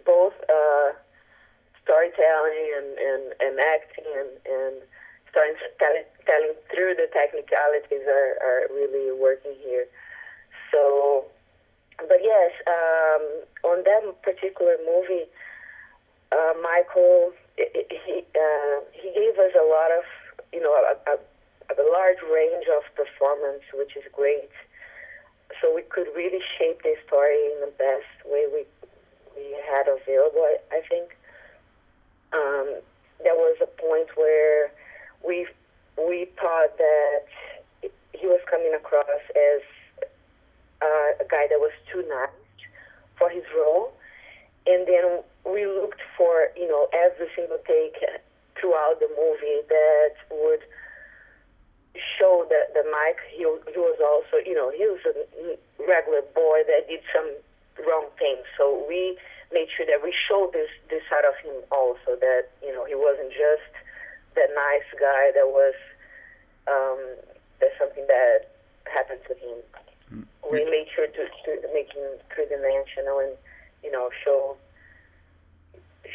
both 0.04 0.34
uh, 0.48 0.94
storytelling 1.82 2.66
and 2.76 2.88
and, 2.98 3.22
and 3.40 3.54
acting 3.60 4.10
and 4.10 4.30
and 4.46 4.74
starting 5.30 5.56
telling, 5.78 6.06
telling 6.26 6.54
through 6.72 6.94
the 6.96 7.08
technicalities 7.12 8.04
are 8.06 8.32
are 8.42 8.62
really 8.72 9.12
working 9.14 9.54
here. 9.62 9.86
So, 10.72 11.24
but 11.98 12.20
yes, 12.22 12.52
um, 12.66 13.22
on 13.64 13.84
that 13.84 14.22
particular 14.22 14.76
movie, 14.86 15.26
uh, 16.32 16.54
Michael 16.62 17.32
he 17.56 18.24
uh, 18.36 18.76
he 18.92 19.08
gave 19.14 19.38
us 19.38 19.52
a 19.56 19.64
lot 19.64 19.90
of 19.90 20.04
you 20.52 20.60
know 20.60 20.72
a, 20.72 20.94
a, 21.10 21.16
a 21.72 21.86
large 21.90 22.20
range 22.32 22.66
of 22.68 22.82
performance, 22.94 23.62
which 23.74 23.96
is 23.96 24.04
great. 24.12 24.50
So 25.62 25.74
we 25.74 25.82
could 25.82 26.08
really 26.14 26.40
shape 26.58 26.82
the 26.82 26.94
story 27.06 27.38
in 27.54 27.60
the 27.60 27.72
best 27.78 28.12
way 28.26 28.44
we 28.52 28.64
we 29.36 29.56
had 29.70 29.88
available. 29.88 30.42
I, 30.42 30.58
I 30.76 30.80
think 30.88 31.16
um, 32.32 32.80
there 33.22 33.34
was 33.34 33.56
a 33.62 33.70
point 33.80 34.08
where 34.16 34.72
we 35.26 35.46
we 35.96 36.28
thought 36.40 36.76
that 36.76 37.24
he 38.12 38.26
was 38.26 38.40
coming 38.50 38.74
across 38.74 39.06
as 39.30 39.62
uh, 40.82 41.10
a 41.20 41.26
guy 41.28 41.46
that 41.48 41.58
was 41.58 41.72
too 41.92 42.04
nice 42.08 42.30
for 43.18 43.30
his 43.30 43.44
role, 43.56 43.92
and 44.66 44.86
then 44.86 45.22
we 45.44 45.66
looked 45.66 46.02
for, 46.16 46.48
you 46.56 46.68
know, 46.68 46.88
every 46.92 47.28
single 47.34 47.58
take 47.66 47.96
throughout 48.60 48.98
the 49.00 49.08
movie 49.14 49.62
that 49.68 50.14
would 50.30 50.60
show 52.18 52.44
that 52.50 52.74
the 52.74 52.84
Mike, 52.90 53.20
he, 53.30 53.44
he 53.72 53.78
was 53.78 53.98
also, 54.02 54.42
you 54.44 54.54
know, 54.54 54.70
he 54.70 54.84
was 54.84 55.00
a 55.06 55.14
regular 55.80 56.22
boy 56.34 56.60
that 56.66 56.88
did 56.88 57.00
some 57.14 57.30
wrong 57.86 58.06
things. 58.18 58.44
So 58.58 58.84
we 58.88 59.16
made 59.52 59.68
sure 59.76 59.86
that 59.86 60.02
we 60.02 60.12
showed 60.12 60.52
this, 60.52 60.68
this 60.90 61.02
side 61.08 61.24
of 61.24 61.36
him 61.40 61.62
also, 61.70 62.18
that, 62.20 62.50
you 62.60 62.72
know, 62.72 62.84
he 62.84 62.94
wasn't 62.94 63.30
just 63.30 63.70
that 64.34 64.50
nice 64.52 64.88
guy 65.00 65.32
that 65.32 65.48
was, 65.48 65.76
um, 66.68 67.00
there's 67.60 67.76
something 67.78 68.04
that 68.08 68.50
happened 68.84 69.20
to 69.28 69.34
him. 69.40 69.62
We 70.10 70.64
made 70.64 70.86
sure 70.94 71.06
to, 71.06 71.12
to 71.12 71.68
make 71.74 71.92
him 71.92 72.18
three-dimensional 72.34 73.18
and, 73.18 73.32
you 73.82 73.90
know, 73.90 74.10
show 74.24 74.56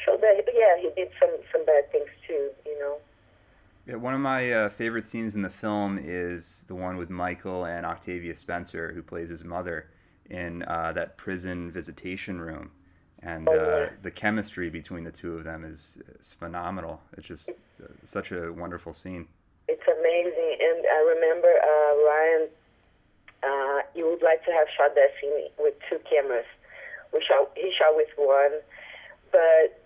so 0.06 0.18
that 0.18 0.46
But 0.46 0.54
yeah, 0.58 0.78
he 0.80 0.90
did 0.96 1.12
some 1.20 1.32
some 1.52 1.66
bad 1.66 1.92
things 1.92 2.10
too, 2.28 2.50
you 2.66 2.80
know. 2.80 2.98
Yeah, 3.86 3.96
one 3.96 4.14
of 4.14 4.20
my 4.20 4.52
uh, 4.52 4.70
favorite 4.70 5.08
scenes 5.08 5.36
in 5.36 5.42
the 5.42 5.50
film 5.50 6.00
is 6.02 6.64
the 6.68 6.76
one 6.76 6.98
with 6.98 7.10
Michael 7.10 7.66
and 7.66 7.86
Octavia 7.86 8.36
Spencer, 8.36 8.92
who 8.94 9.02
plays 9.02 9.30
his 9.30 9.44
mother, 9.44 9.88
in 10.30 10.64
uh, 10.64 10.92
that 10.94 11.18
prison 11.18 11.72
visitation 11.72 12.40
room, 12.40 12.72
and 13.20 13.50
oh, 13.50 13.54
uh, 13.54 13.90
the 14.02 14.12
chemistry 14.12 14.70
between 14.70 15.04
the 15.04 15.12
two 15.12 15.36
of 15.36 15.44
them 15.44 15.66
is, 15.66 15.98
is 16.20 16.32
phenomenal. 16.32 17.02
It's 17.18 17.28
just 17.28 17.50
uh, 17.50 17.88
such 18.06 18.32
a 18.32 18.54
wonderful 18.54 18.94
scene. 18.94 19.28
It's 19.68 19.84
amazing, 19.88 20.58
and 20.62 20.86
I 20.86 21.00
remember 21.16 21.48
uh, 21.48 21.96
Ryan. 22.08 22.50
Uh, 23.44 23.82
he 23.94 24.04
would 24.04 24.22
like 24.22 24.46
to 24.46 24.52
have 24.52 24.68
shot 24.78 24.94
that 24.96 25.12
scene 25.20 25.50
with 25.58 25.74
two 25.90 25.98
cameras. 26.10 26.46
We 27.14 27.24
shot. 27.26 27.50
He 27.56 27.74
shot 27.74 27.96
with 27.96 28.10
one, 28.16 28.62
but 29.32 29.82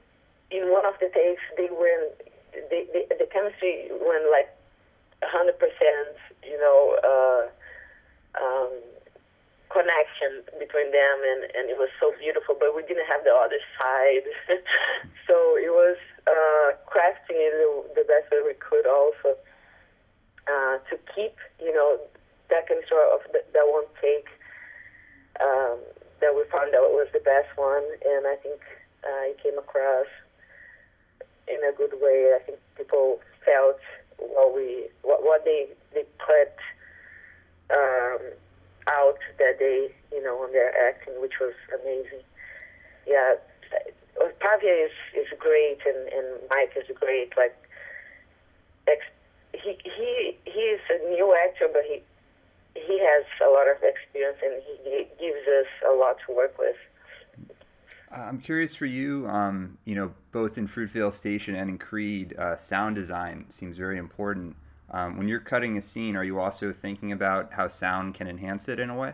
in 0.52 0.70
one 0.72 0.86
of 0.86 0.94
the 1.00 1.10
takes, 1.10 1.42
they 1.58 1.72
were 1.72 2.12
they, 2.70 2.86
they, 2.92 3.08
the 3.10 3.28
chemistry 3.32 3.90
went 3.92 4.28
like 4.30 4.52
hundred 5.24 5.58
percent, 5.58 6.20
you 6.44 6.60
know, 6.60 7.00
uh, 7.02 7.44
um, 8.38 8.72
connection 9.72 10.44
between 10.60 10.92
them, 10.92 11.18
and 11.24 11.50
and 11.56 11.70
it 11.72 11.78
was 11.80 11.90
so 12.00 12.14
beautiful. 12.20 12.56
But 12.60 12.76
we 12.76 12.84
didn't 12.84 13.08
have 13.08 13.24
the 13.24 13.34
other 13.34 13.60
side, 13.80 14.28
so 15.28 15.56
it 15.58 15.72
was 15.72 15.98
uh, 16.28 16.76
crafting 16.86 17.40
it 17.40 17.56
the, 17.56 18.04
the 18.04 18.06
best 18.08 18.30
way 18.32 18.44
we 18.46 18.54
could, 18.60 18.86
also 18.86 19.40
uh, 20.48 20.78
to 20.90 20.96
keep, 21.14 21.36
you 21.60 21.74
know, 21.74 22.00
that 22.50 22.68
chemistry 22.68 22.98
of 23.14 23.22
the, 23.32 23.44
that 23.54 23.66
one 23.66 23.86
take. 24.02 24.28
Um, 25.42 25.80
that 26.22 26.34
we 26.34 26.44
found 26.50 26.74
out 26.74 26.96
was 26.96 27.08
the 27.12 27.20
best 27.20 27.52
one, 27.58 27.84
and 28.08 28.26
I 28.26 28.36
think 28.40 28.62
uh, 29.04 29.36
it 29.36 29.38
came 29.44 29.58
across 29.58 30.08
in 31.48 31.60
a 31.68 31.76
good 31.76 31.94
way. 32.02 32.34
I 32.36 32.40
think 32.44 32.58
people 32.78 33.20
felt 33.44 33.80
what 34.18 34.56
we 34.56 34.88
what, 35.04 35.24
what 35.24 35.44
they 35.46 35.68
they 35.94 36.06
put 36.18 36.56
um, 37.70 38.20
out 38.88 39.18
that 39.40 39.60
day, 39.60 39.92
you 40.12 40.24
know, 40.24 40.38
on 40.44 40.52
their 40.52 40.72
acting, 40.88 41.20
which 41.22 41.40
was 41.40 41.54
amazing. 41.74 42.24
Yeah, 43.06 43.36
Pavia 44.40 44.86
is 44.86 44.96
is 45.14 45.28
great, 45.40 45.80
and 45.86 46.08
and 46.10 46.28
Mike 46.50 46.74
is 46.76 46.90
great. 46.96 47.36
Like, 47.38 47.56
ex- 48.88 49.14
he 49.54 49.78
he 49.84 50.38
he 50.46 50.60
is 50.60 50.82
a 50.90 51.10
new 51.10 51.36
actor, 51.46 51.68
but 51.72 51.84
he 51.86 52.02
he 52.76 53.00
has 53.00 53.26
a 53.46 53.50
lot 53.50 53.68
of 53.68 53.78
experience, 53.84 54.38
and 54.42 54.62
he 54.84 55.08
gives 55.20 55.48
us 55.48 55.68
a 55.90 55.94
lot 55.94 56.18
to 56.28 56.36
work 56.36 56.58
with. 56.58 56.76
I'm 58.12 58.40
curious 58.40 58.74
for 58.74 58.86
you. 58.86 59.28
Um, 59.28 59.78
you 59.84 59.96
know, 59.96 60.14
both 60.32 60.58
in 60.58 60.68
Fruitvale 60.68 61.14
Station 61.14 61.56
and 61.56 61.70
in 61.70 61.78
Creed, 61.78 62.36
uh, 62.38 62.58
sound 62.58 62.96
design 62.96 63.46
seems 63.50 63.78
very 63.78 63.98
important. 63.98 64.56
Um, 64.92 65.18
when 65.18 65.28
you're 65.28 65.40
cutting 65.40 65.78
a 65.78 65.82
scene, 65.82 66.16
are 66.16 66.24
you 66.24 66.40
also 66.40 66.72
thinking 66.72 67.12
about 67.12 67.54
how 67.54 67.68
sound 67.68 68.14
can 68.16 68.28
enhance 68.28 68.70
it 68.70 68.80
in 68.80 68.90
a 68.90 68.96
way? 68.96 69.14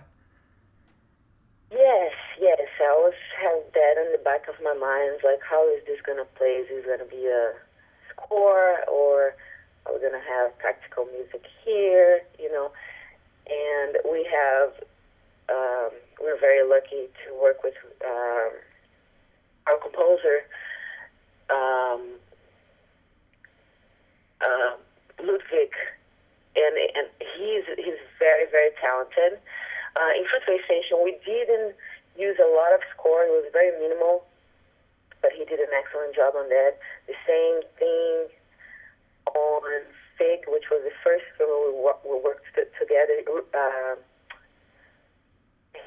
Yes, 1.72 2.14
yes. 2.40 2.60
I 2.80 2.94
always 2.94 3.14
have 3.42 3.74
that 3.74 3.96
in 4.06 4.12
the 4.12 4.22
back 4.24 4.48
of 4.48 4.56
my 4.64 4.74
mind. 4.74 5.22
Like, 5.24 5.40
how 5.50 5.68
is 5.74 5.82
this 5.88 6.02
going 6.06 6.18
to 6.18 6.26
play? 6.36 6.62
Is 6.62 6.68
this 6.70 6.86
going 6.86 7.00
to 7.00 7.06
be 7.06 7.26
a 7.26 7.54
score, 8.12 8.84
or 8.92 9.34
are 9.86 9.94
we 9.94 10.00
going 10.00 10.14
to 10.14 10.28
have 10.28 10.58
practical 10.60 11.06
music 11.06 11.44
here? 11.66 12.22
You 12.38 12.52
know, 12.52 12.72
and 13.52 13.98
we 14.10 14.28
have. 14.32 14.72
Um, 15.50 15.92
we're 16.22 16.40
very 16.40 16.68
lucky 16.68 17.12
to 17.26 17.42
work 17.42 17.64
with. 17.64 17.74
Um, 18.06 18.52
our 19.68 19.78
composer, 19.78 20.44
um, 21.50 22.18
uh, 24.42 24.74
Ludwig, 25.22 25.74
and 26.56 26.76
and 26.96 27.08
he's 27.20 27.66
he's 27.78 28.02
very 28.18 28.46
very 28.50 28.72
talented. 28.82 29.40
Uh, 29.96 30.12
in 30.16 30.24
Fruitvale 30.24 30.64
Station, 30.66 31.04
we 31.04 31.18
didn't 31.26 31.76
use 32.18 32.38
a 32.40 32.50
lot 32.56 32.74
of 32.74 32.82
score; 32.96 33.24
it 33.24 33.32
was 33.32 33.46
very 33.54 33.72
minimal, 33.80 34.24
but 35.22 35.32
he 35.32 35.46
did 35.46 35.60
an 35.60 35.72
excellent 35.76 36.16
job 36.16 36.34
on 36.36 36.50
that. 36.50 36.80
The 37.08 37.18
same 37.28 37.62
thing 37.78 38.28
on 39.36 39.84
Fig, 40.42 40.54
which 40.54 40.66
was 40.70 40.82
the 40.84 40.92
first 41.04 41.26
film 41.38 41.50
we, 41.50 42.10
we 42.10 42.20
worked 42.22 42.46
together. 42.56 43.22
Uh, 43.54 43.96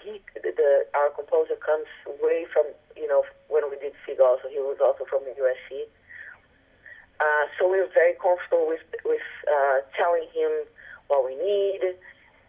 he, 0.03 0.21
the, 0.43 0.87
our 0.95 1.11
composer 1.11 1.57
comes 1.57 1.87
way 2.23 2.47
from, 2.53 2.65
you 2.97 3.09
know, 3.09 3.25
when 3.49 3.69
we 3.71 3.77
did 3.79 3.93
Fig 4.07 4.21
also, 4.21 4.49
he 4.49 4.59
was 4.59 4.79
also 4.81 5.05
from 5.09 5.25
the 5.25 5.35
USC. 5.35 5.85
Uh, 7.21 7.47
so 7.59 7.71
we 7.71 7.79
were 7.79 7.91
very 7.95 8.15
comfortable 8.21 8.67
with 8.67 8.83
with 9.05 9.23
uh, 9.47 9.81
telling 9.97 10.27
him 10.35 10.51
what 11.07 11.25
we 11.25 11.37
need, 11.37 11.95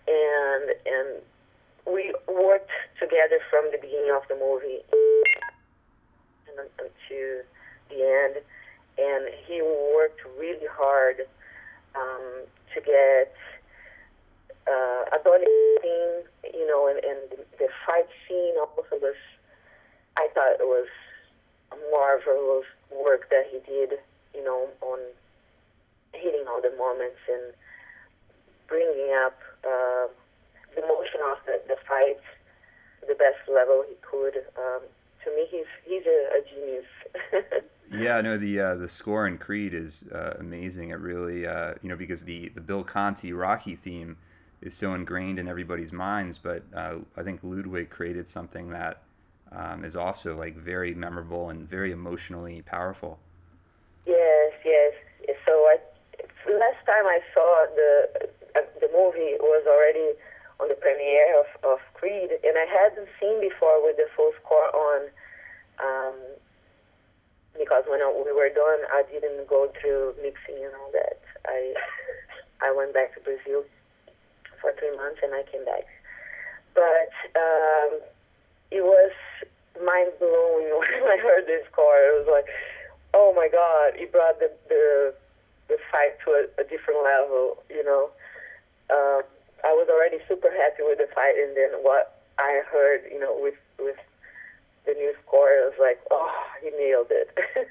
and 0.07 0.73
and 0.85 1.21
we 1.85 2.11
worked 2.27 2.71
together 2.99 3.37
from 3.51 3.69
the 3.71 3.77
beginning 3.77 4.09
of 4.09 4.23
the 4.27 4.35
movie 4.35 4.81
until 6.57 7.45
the 7.89 8.01
end. 8.01 8.41
And 8.97 9.29
he 9.45 9.61
worked 9.61 10.21
really 10.39 10.65
hard 10.71 11.27
um, 11.97 12.45
to 12.73 12.81
get 12.81 13.33
uh, 14.67 15.03
Adonis 15.15 15.49
scene, 15.81 16.23
you 16.53 16.67
know, 16.67 16.87
and, 16.87 16.99
and 17.03 17.39
the 17.59 17.67
fight 17.85 18.07
scene 18.27 18.55
also 18.59 18.99
was. 19.01 19.15
I 20.17 20.29
thought 20.33 20.59
it 20.59 20.67
was 20.67 20.87
marvelous 21.91 22.65
work 22.89 23.29
that 23.29 23.45
he 23.51 23.59
did, 23.67 23.99
you 24.33 24.43
know, 24.43 24.69
on 24.81 24.99
hitting 26.13 26.45
all 26.47 26.61
the 26.61 26.71
moments 26.77 27.19
and 27.27 27.53
bringing 28.67 29.11
up 29.25 29.37
uh, 29.67 30.07
the 30.75 30.81
motion 30.87 31.19
of 31.31 31.37
the, 31.45 31.59
the 31.67 31.75
fight 31.87 32.21
the 33.07 33.15
best 33.15 33.41
level 33.51 33.83
he 33.87 33.95
could. 34.01 34.37
Um, 34.57 34.81
to 35.25 35.35
me, 35.35 35.45
he's 35.49 35.65
he's 35.83 36.03
a, 36.05 36.27
a 36.37 36.41
genius. 36.49 37.65
yeah, 37.91 38.21
no, 38.21 38.37
the 38.37 38.59
uh, 38.59 38.75
the 38.75 38.87
score 38.87 39.27
in 39.27 39.37
Creed 39.37 39.73
is 39.73 40.05
uh, 40.13 40.35
amazing. 40.39 40.91
It 40.91 40.99
really, 40.99 41.45
uh, 41.45 41.73
you 41.81 41.89
know, 41.89 41.95
because 41.95 42.23
the 42.23 42.49
the 42.49 42.61
Bill 42.61 42.83
Conti 42.83 43.33
Rocky 43.33 43.75
theme 43.75 44.17
is 44.61 44.73
so 44.73 44.93
ingrained 44.93 45.39
in 45.39 45.47
everybody's 45.47 45.91
minds, 45.91 46.37
but 46.37 46.63
uh, 46.75 46.95
I 47.17 47.23
think 47.23 47.41
Ludwig 47.43 47.89
created 47.89 48.27
something 48.27 48.69
that 48.69 49.03
um, 49.51 49.83
is 49.83 49.95
also 49.95 50.37
like 50.37 50.55
very 50.55 50.93
memorable 50.93 51.49
and 51.49 51.69
very 51.69 51.91
emotionally 51.91 52.61
powerful. 52.61 53.19
Yes, 54.05 54.53
yes. 54.63 54.93
So 55.45 55.51
I, 55.51 55.77
last 56.49 56.85
time 56.85 57.05
I 57.05 57.19
saw 57.33 57.65
the 57.75 58.29
uh, 58.55 58.61
the 58.79 58.87
movie 58.93 59.35
was 59.39 59.65
already 59.67 60.17
on 60.59 60.69
the 60.69 60.75
premiere 60.75 61.39
of, 61.39 61.47
of 61.63 61.79
Creed, 61.93 62.31
and 62.31 62.55
I 62.57 62.65
hadn't 62.65 63.09
seen 63.19 63.41
before 63.41 63.83
with 63.83 63.97
the 63.97 64.07
full 64.15 64.31
score 64.41 64.69
on. 64.75 65.01
Um, 65.79 66.15
because 67.57 67.83
when 67.87 67.99
we 67.99 68.31
were 68.35 68.51
done, 68.51 68.83
I 68.91 69.03
didn't 69.11 69.47
go 69.47 69.71
through 69.79 70.15
mixing 70.21 70.59
and 70.59 70.75
all 70.75 70.91
that. 70.91 71.19
I 71.47 71.73
I 72.61 72.71
went 72.71 72.93
back 72.93 73.13
to 73.15 73.21
Brazil 73.21 73.63
for 74.61 74.73
three 74.79 74.95
months 74.95 75.19
and 75.23 75.33
I 75.33 75.43
came 75.51 75.65
back. 75.65 75.85
But 76.73 77.11
um, 77.35 78.01
it 78.71 78.83
was 78.83 79.11
mind 79.79 80.11
blowing 80.19 80.71
when 80.79 81.07
I 81.07 81.19
heard 81.21 81.47
this 81.47 81.65
score. 81.71 81.95
It 81.95 82.25
was 82.25 82.29
like, 82.31 82.47
oh 83.13 83.33
my 83.35 83.47
God! 83.47 83.99
It 83.99 84.11
brought 84.11 84.39
the 84.39 84.51
the, 84.67 85.13
the 85.67 85.77
fight 85.91 86.19
to 86.25 86.31
a, 86.31 86.41
a 86.61 86.63
different 86.67 87.03
level. 87.03 87.63
You 87.69 87.83
know, 87.83 88.09
uh, 88.91 89.21
I 89.63 89.71
was 89.73 89.87
already 89.89 90.19
super 90.27 90.51
happy 90.65 90.83
with 90.83 90.97
the 90.97 91.07
fight, 91.13 91.35
and 91.37 91.55
then 91.55 91.83
what 91.83 92.21
I 92.37 92.61
heard, 92.71 93.01
you 93.11 93.19
know, 93.19 93.37
with 93.39 93.55
with 93.79 93.97
the 94.85 94.93
new 94.93 95.13
score, 95.25 95.47
I 95.47 95.69
was 95.69 95.79
like, 95.79 95.99
oh, 96.11 96.43
he 96.61 96.69
nailed 96.71 97.07
it. 97.09 97.29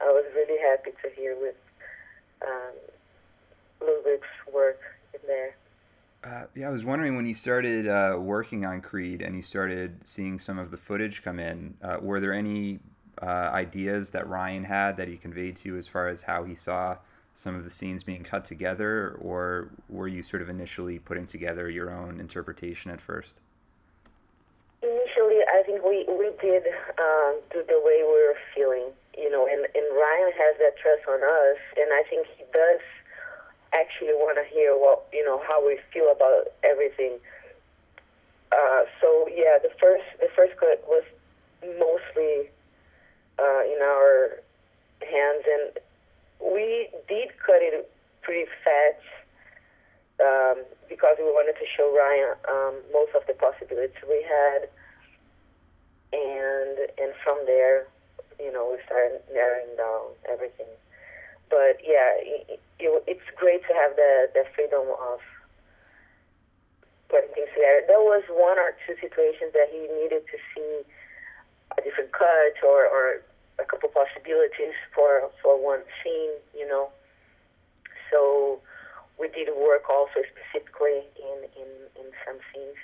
I 0.00 0.06
was 0.06 0.24
really 0.34 0.60
happy 0.60 0.90
to 1.02 1.20
hear 1.20 1.36
with 1.40 1.56
um, 2.42 2.74
Ludwig's 3.80 4.26
work 4.52 4.80
in 5.14 5.20
there. 5.26 5.56
Uh, 6.24 6.46
yeah, 6.54 6.68
I 6.68 6.70
was 6.70 6.84
wondering 6.84 7.16
when 7.16 7.26
you 7.26 7.34
started 7.34 7.86
uh, 7.86 8.16
working 8.18 8.64
on 8.64 8.80
Creed 8.80 9.20
and 9.20 9.36
you 9.36 9.42
started 9.42 10.00
seeing 10.04 10.38
some 10.38 10.58
of 10.58 10.70
the 10.70 10.78
footage 10.78 11.22
come 11.22 11.38
in, 11.38 11.74
uh, 11.82 11.98
were 12.00 12.18
there 12.18 12.32
any 12.32 12.80
uh, 13.20 13.26
ideas 13.26 14.10
that 14.10 14.26
Ryan 14.26 14.64
had 14.64 14.96
that 14.96 15.08
he 15.08 15.16
conveyed 15.16 15.56
to 15.56 15.68
you 15.68 15.76
as 15.76 15.86
far 15.86 16.08
as 16.08 16.22
how 16.22 16.44
he 16.44 16.54
saw 16.54 16.96
some 17.34 17.54
of 17.54 17.64
the 17.64 17.70
scenes 17.70 18.04
being 18.04 18.22
cut 18.22 18.44
together, 18.44 19.18
or 19.20 19.68
were 19.88 20.08
you 20.08 20.22
sort 20.22 20.42
of 20.42 20.48
initially 20.48 20.98
putting 20.98 21.26
together 21.26 21.68
your 21.68 21.90
own 21.90 22.20
interpretation 22.20 22.90
at 22.90 23.00
first? 23.00 23.40
Initially, 24.82 25.40
I 25.42 25.62
think 25.64 25.82
we, 25.82 26.04
we 26.08 26.30
did 26.40 26.62
um, 26.98 27.40
do 27.50 27.64
the 27.66 27.80
way 27.82 28.04
we 28.04 28.20
were 28.20 28.36
feeling, 28.54 28.92
you 29.16 29.30
know, 29.30 29.46
and, 29.46 29.66
and 29.74 29.86
Ryan 29.96 30.32
has 30.36 30.56
that 30.58 30.76
trust 30.78 31.08
on 31.08 31.22
us, 31.22 31.58
and 31.76 31.90
I 31.92 32.02
think 32.08 32.26
he 32.36 32.44
does 32.52 32.80
actually 33.74 34.14
want 34.14 34.38
to 34.38 34.46
hear 34.54 34.72
what 34.72 35.04
you 35.12 35.24
know 35.24 35.42
how 35.46 35.64
we 35.66 35.78
feel 35.92 36.10
about 36.10 36.46
everything. 36.62 37.18
Uh, 38.52 38.84
so 39.00 39.28
yeah, 39.28 39.58
the 39.60 39.70
first 39.80 40.04
the 40.20 40.28
first 40.34 40.56
cut 40.56 40.82
was 40.86 41.02
mostly 41.62 42.50
uh, 43.38 43.62
in 43.66 43.82
our 43.82 44.38
hands, 45.02 45.44
and 45.44 45.83
we 46.44 46.88
did 47.08 47.28
cut 47.40 47.64
it 47.64 47.90
pretty 48.22 48.46
fast 48.62 49.04
um, 50.20 50.64
because 50.88 51.16
we 51.18 51.24
wanted 51.24 51.56
to 51.58 51.66
show 51.76 51.88
Ryan 51.90 52.36
um, 52.48 52.74
most 52.92 53.16
of 53.16 53.26
the 53.26 53.34
possibilities 53.34 53.96
we 54.08 54.20
had, 54.22 54.68
and 56.12 56.76
and 57.00 57.10
from 57.24 57.40
there, 57.46 57.88
you 58.38 58.52
know, 58.52 58.76
we 58.76 58.78
started 58.84 59.20
narrowing 59.32 59.74
down 59.76 60.12
everything 60.30 60.68
but 61.54 61.78
yeah, 61.86 62.18
it, 62.18 62.58
it, 62.58 62.90
it's 63.06 63.28
great 63.36 63.62
to 63.70 63.72
have 63.78 63.94
the 63.96 64.26
the 64.34 64.44
freedom 64.58 64.90
of 64.90 65.20
putting 67.08 67.30
things 67.30 67.50
together. 67.54 67.86
There 67.86 68.02
was 68.02 68.26
one 68.26 68.58
or 68.58 68.74
two 68.82 68.98
situations 68.98 69.54
that 69.54 69.70
he 69.70 69.86
needed 69.86 70.26
to 70.26 70.36
see 70.50 70.82
a 71.78 71.80
different 71.86 72.12
cut 72.12 72.58
or, 72.66 72.86
or 72.90 73.22
a 73.58 73.64
couple 73.64 73.88
possibilities 73.88 74.74
for 74.94 75.30
for 75.42 75.56
one 75.56 75.80
scene, 76.02 76.32
you 76.56 76.66
know. 76.66 76.90
So 78.10 78.60
we 79.18 79.28
did 79.28 79.48
work 79.54 79.88
also 79.88 80.22
specifically 80.26 81.06
in, 81.16 81.38
in, 81.56 81.70
in 81.96 82.10
some 82.26 82.38
scenes 82.52 82.76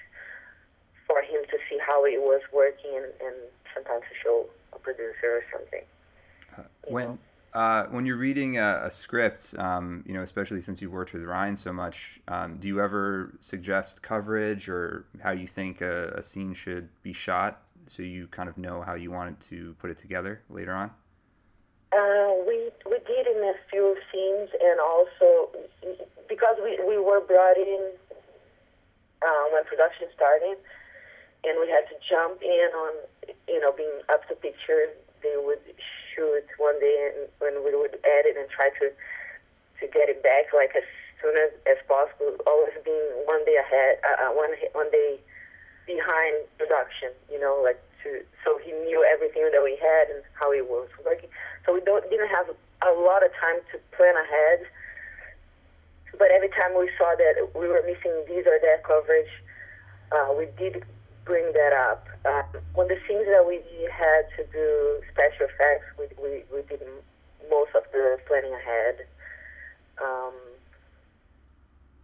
for 1.07 1.23
him 1.23 1.43
to 1.51 1.59
see 1.69 1.79
how 1.85 2.05
it 2.05 2.21
was 2.21 2.41
working 2.53 2.91
and, 2.95 3.11
and 3.21 3.37
sometimes 3.75 4.03
to 4.09 4.15
show 4.23 4.47
a 4.73 4.79
producer 4.79 5.43
or 5.43 5.45
something. 5.53 5.83
Uh, 6.57 6.63
when 6.89 7.07
know? 7.07 7.19
Uh, 7.53 7.87
when 7.87 8.07
you're 8.07 8.17
reading 8.17 8.59
a, 8.59 8.83
a 8.85 8.91
script, 8.91 9.55
um, 9.59 10.05
you 10.07 10.15
know, 10.15 10.23
especially 10.23 10.61
since 10.61 10.81
you've 10.81 10.93
worked 10.93 11.13
with 11.13 11.25
Ryan 11.25 11.57
so 11.57 11.73
much, 11.73 12.21
um, 12.29 12.59
do 12.59 12.69
you 12.69 12.81
ever 12.81 13.37
suggest 13.41 14.03
coverage 14.03 14.69
or 14.69 15.07
how 15.21 15.33
you 15.33 15.49
think 15.49 15.81
a, 15.81 16.13
a, 16.17 16.23
scene 16.23 16.55
should 16.55 16.89
be 17.03 17.13
shot, 17.13 17.61
so 17.91 18.03
you 18.03 18.29
kind 18.29 18.49
of 18.49 18.57
know 18.57 18.83
how 18.83 18.95
you 18.95 19.11
wanted 19.11 19.41
to 19.51 19.75
put 19.83 19.91
it 19.91 19.99
together 19.99 20.41
later 20.49 20.73
on? 20.73 20.91
Uh, 21.91 22.39
we 22.47 22.71
we 22.87 22.99
did 23.03 23.27
in 23.27 23.43
a 23.43 23.55
few 23.69 23.97
scenes, 24.13 24.49
and 24.63 24.79
also 24.79 25.51
because 26.29 26.55
we, 26.63 26.79
we 26.87 26.97
were 27.03 27.21
brought 27.21 27.59
in 27.59 27.91
uh, 29.27 29.45
when 29.51 29.65
production 29.65 30.07
started, 30.15 30.55
and 31.43 31.59
we 31.59 31.67
had 31.67 31.83
to 31.91 31.99
jump 32.07 32.39
in 32.43 32.71
on 32.79 32.93
you 33.49 33.59
know 33.59 33.73
being 33.75 34.01
up 34.09 34.23
to 34.29 34.35
picture. 34.37 34.87
They 35.23 35.35
would 35.35 35.61
shoot 36.15 36.47
one 36.59 36.79
day 36.79 37.11
and 37.13 37.29
when 37.43 37.65
we 37.67 37.75
would 37.77 37.99
edit 38.07 38.39
and 38.39 38.49
try 38.49 38.71
to 38.79 38.95
to 39.83 39.85
get 39.91 40.09
it 40.09 40.23
back 40.23 40.55
like 40.55 40.73
as 40.79 40.87
soon 41.21 41.37
as, 41.37 41.53
as 41.67 41.77
possible, 41.85 42.39
always 42.47 42.73
being 42.85 43.13
one 43.27 43.45
day 43.45 43.59
ahead, 43.59 43.99
uh, 44.07 44.31
uh 44.31 44.33
one 44.33 44.55
one 44.79 44.91
day 44.95 45.19
behind 45.91 46.47
production. 46.55 47.11
You 47.27 47.43
know, 47.43 47.59
like 47.59 47.83
to 48.07 48.23
so 48.47 48.63
he 48.63 48.71
knew 48.87 49.03
everything 49.03 49.51
that 49.51 49.63
we 49.63 49.75
had 49.75 50.15
and 50.15 50.23
how 50.39 50.55
it 50.55 50.71
was 50.71 50.87
working. 51.03 51.29
So 51.67 51.75
we 51.75 51.83
don't 51.83 52.07
didn't 52.07 52.31
have 52.31 52.47
a 52.87 52.93
lot 52.95 53.27
of 53.27 53.35
time 53.35 53.59
to 53.75 53.83
plan 53.99 54.15
ahead. 54.15 54.71
But 56.19 56.31
every 56.31 56.51
time 56.51 56.79
we 56.79 56.91
saw 56.99 57.15
that 57.17 57.35
we 57.59 57.67
were 57.67 57.83
missing 57.87 58.13
this 58.27 58.47
or 58.47 58.59
that 58.61 58.85
coverage, 58.85 59.31
uh, 60.13 60.35
we 60.37 60.47
did 60.59 60.85
bring 61.25 61.53
that 61.53 61.73
up. 61.73 62.07
Um, 62.27 62.61
when 62.75 62.89
the 62.89 62.99
scenes 63.07 63.27
that 63.31 63.47
we 63.47 63.63
had 63.89 64.27
to 64.37 64.43
do 64.53 65.01
special 65.15 65.47
effects, 65.47 65.87
we, 65.97 66.05
we, 66.21 66.43
we 66.53 66.61
did 66.69 66.83
most 67.49 67.71
of 67.75 67.85
the 67.93 68.19
planning 68.27 68.53
ahead. 68.53 69.07
Um, 70.03 70.35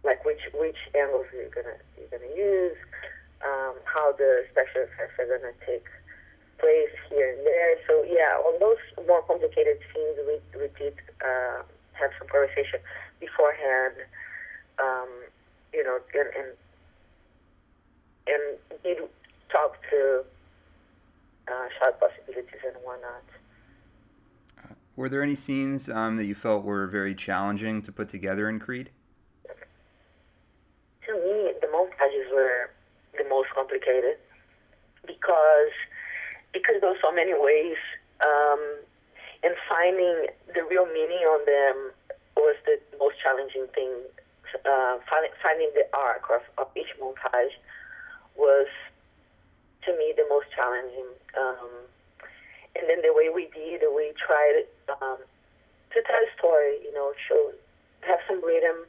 like 0.03 0.23
which 0.23 0.39
which 0.53 0.77
angles 0.95 1.25
you're 1.33 1.49
gonna 1.49 1.75
you're 1.97 2.07
gonna 2.07 2.33
use, 2.33 2.77
um, 3.43 3.75
how 3.85 4.13
the 4.17 4.45
special 4.51 4.87
effects 4.87 5.17
are 5.19 5.27
gonna 5.27 5.53
take 5.65 5.85
place 6.59 6.93
here 7.09 7.33
and 7.37 7.45
there. 7.45 7.77
So 7.87 8.03
yeah, 8.03 8.41
on 8.45 8.59
those 8.59 8.81
more 9.05 9.21
complicated 9.23 9.77
scenes, 9.93 10.17
we 10.25 10.39
we 10.59 10.67
did 10.77 10.95
uh, 11.21 11.61
have 11.93 12.11
some 12.17 12.27
conversation 12.27 12.79
beforehand. 13.19 13.95
Um, 14.77 15.09
you 15.73 15.83
know, 15.83 15.99
and, 16.13 16.29
and 16.37 16.49
and 18.27 18.83
did 18.83 18.97
talk 19.51 19.77
to 19.89 20.23
uh, 21.47 21.67
shot 21.79 21.99
possibilities 21.99 22.61
and 22.65 22.75
whatnot. 22.83 23.23
Were 24.95 25.09
there 25.09 25.21
any 25.21 25.35
scenes 25.35 25.89
um, 25.89 26.17
that 26.17 26.25
you 26.25 26.33
felt 26.33 26.63
were 26.63 26.87
very 26.87 27.13
challenging 27.13 27.83
to 27.83 27.91
put 27.91 28.09
together 28.09 28.49
in 28.49 28.59
Creed? 28.59 28.89
To 31.05 31.13
me, 31.13 31.53
the 31.61 31.67
montages 31.67 32.33
were 32.33 32.71
the 33.17 33.27
most 33.29 33.49
complicated 33.53 34.17
because 35.05 35.73
because 36.53 36.79
there 36.81 36.89
were 36.89 37.03
so 37.03 37.11
many 37.11 37.33
ways, 37.35 37.77
um, 38.23 38.61
and 39.43 39.53
finding 39.67 40.31
the 40.53 40.63
real 40.65 40.85
meaning 40.87 41.21
on 41.27 41.41
them 41.45 41.91
was 42.35 42.55
the 42.65 42.79
most 42.97 43.15
challenging 43.21 43.67
thing. 43.73 43.91
Uh, 44.63 44.97
finding, 45.11 45.31
finding 45.43 45.69
the 45.75 45.83
arc 45.91 46.23
of, 46.31 46.39
of 46.57 46.71
each 46.71 46.87
montage 47.03 47.51
was, 48.39 48.67
to 49.83 49.91
me, 49.99 50.15
the 50.15 50.23
most 50.31 50.47
challenging. 50.55 51.11
Um, 51.35 51.83
and 52.79 52.87
then 52.87 53.03
the 53.03 53.11
way 53.11 53.27
we 53.27 53.51
did, 53.51 53.83
we 53.91 54.15
tried 54.15 54.63
um, 54.87 55.19
to 55.91 55.97
tell 55.99 56.21
a 56.23 56.31
story, 56.39 56.79
you 56.79 56.93
know, 56.95 57.11
show, 57.27 57.51
have 58.07 58.23
some 58.23 58.39
rhythm, 58.39 58.87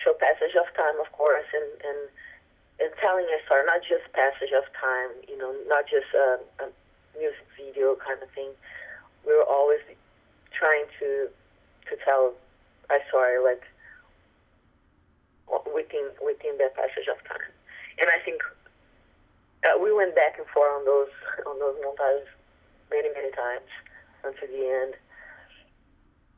show 0.00 0.16
passage 0.16 0.56
of 0.56 0.72
time, 0.72 0.96
of 1.04 1.12
course, 1.12 1.46
and, 1.52 1.68
and 1.84 2.00
telling 2.98 3.26
a 3.28 3.38
story, 3.46 3.62
not 3.66 3.82
just 3.84 4.06
passage 4.12 4.50
of 4.56 4.64
time, 4.74 5.12
you 5.28 5.36
know, 5.38 5.54
not 5.68 5.86
just 5.86 6.08
a, 6.14 6.40
a 6.64 6.66
music 7.18 7.46
video 7.54 7.94
kind 8.00 8.18
of 8.22 8.30
thing. 8.34 8.50
We 9.26 9.32
were 9.34 9.46
always 9.46 9.80
trying 10.50 10.86
to 10.98 11.28
to 11.90 11.92
tell 12.04 12.34
a 12.90 12.98
story 13.08 13.38
like 13.38 13.62
within 15.74 16.10
within 16.24 16.56
that 16.58 16.74
passage 16.74 17.06
of 17.06 17.20
time. 17.28 17.52
And 18.00 18.08
I 18.08 18.18
think 18.24 18.40
uh, 19.62 19.78
we 19.78 19.92
went 19.92 20.14
back 20.14 20.38
and 20.38 20.46
forth 20.48 20.72
on 20.72 20.84
those 20.84 21.12
on 21.46 21.58
those 21.60 21.76
montages 21.84 22.26
many 22.90 23.08
many 23.14 23.30
times 23.32 23.68
until 24.24 24.48
the 24.48 24.64
end. 24.64 24.94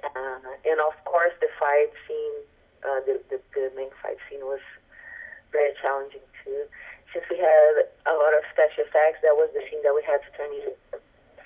Uh, 0.04 0.52
and 0.68 0.78
of 0.84 0.92
course, 1.08 1.32
the 1.40 1.48
fight 1.56 1.88
scene, 2.04 2.36
uh, 2.84 3.00
the, 3.06 3.14
the 3.30 3.38
the 3.54 3.72
main 3.76 3.88
fight 4.02 4.18
scene 4.28 4.44
was 4.44 4.60
very 5.52 5.72
challenging 5.80 6.26
too. 6.44 6.64
Since 7.12 7.24
we 7.30 7.38
had 7.38 7.88
a 8.06 8.14
lot 8.14 8.34
of 8.34 8.42
special 8.52 8.84
effects, 8.84 9.22
that 9.22 9.34
was 9.34 9.50
the 9.54 9.62
scene 9.70 9.82
that 9.82 9.94
we 9.94 10.02
had 10.04 10.20
to 10.22 10.30
turn 10.36 10.50
in 10.52 10.72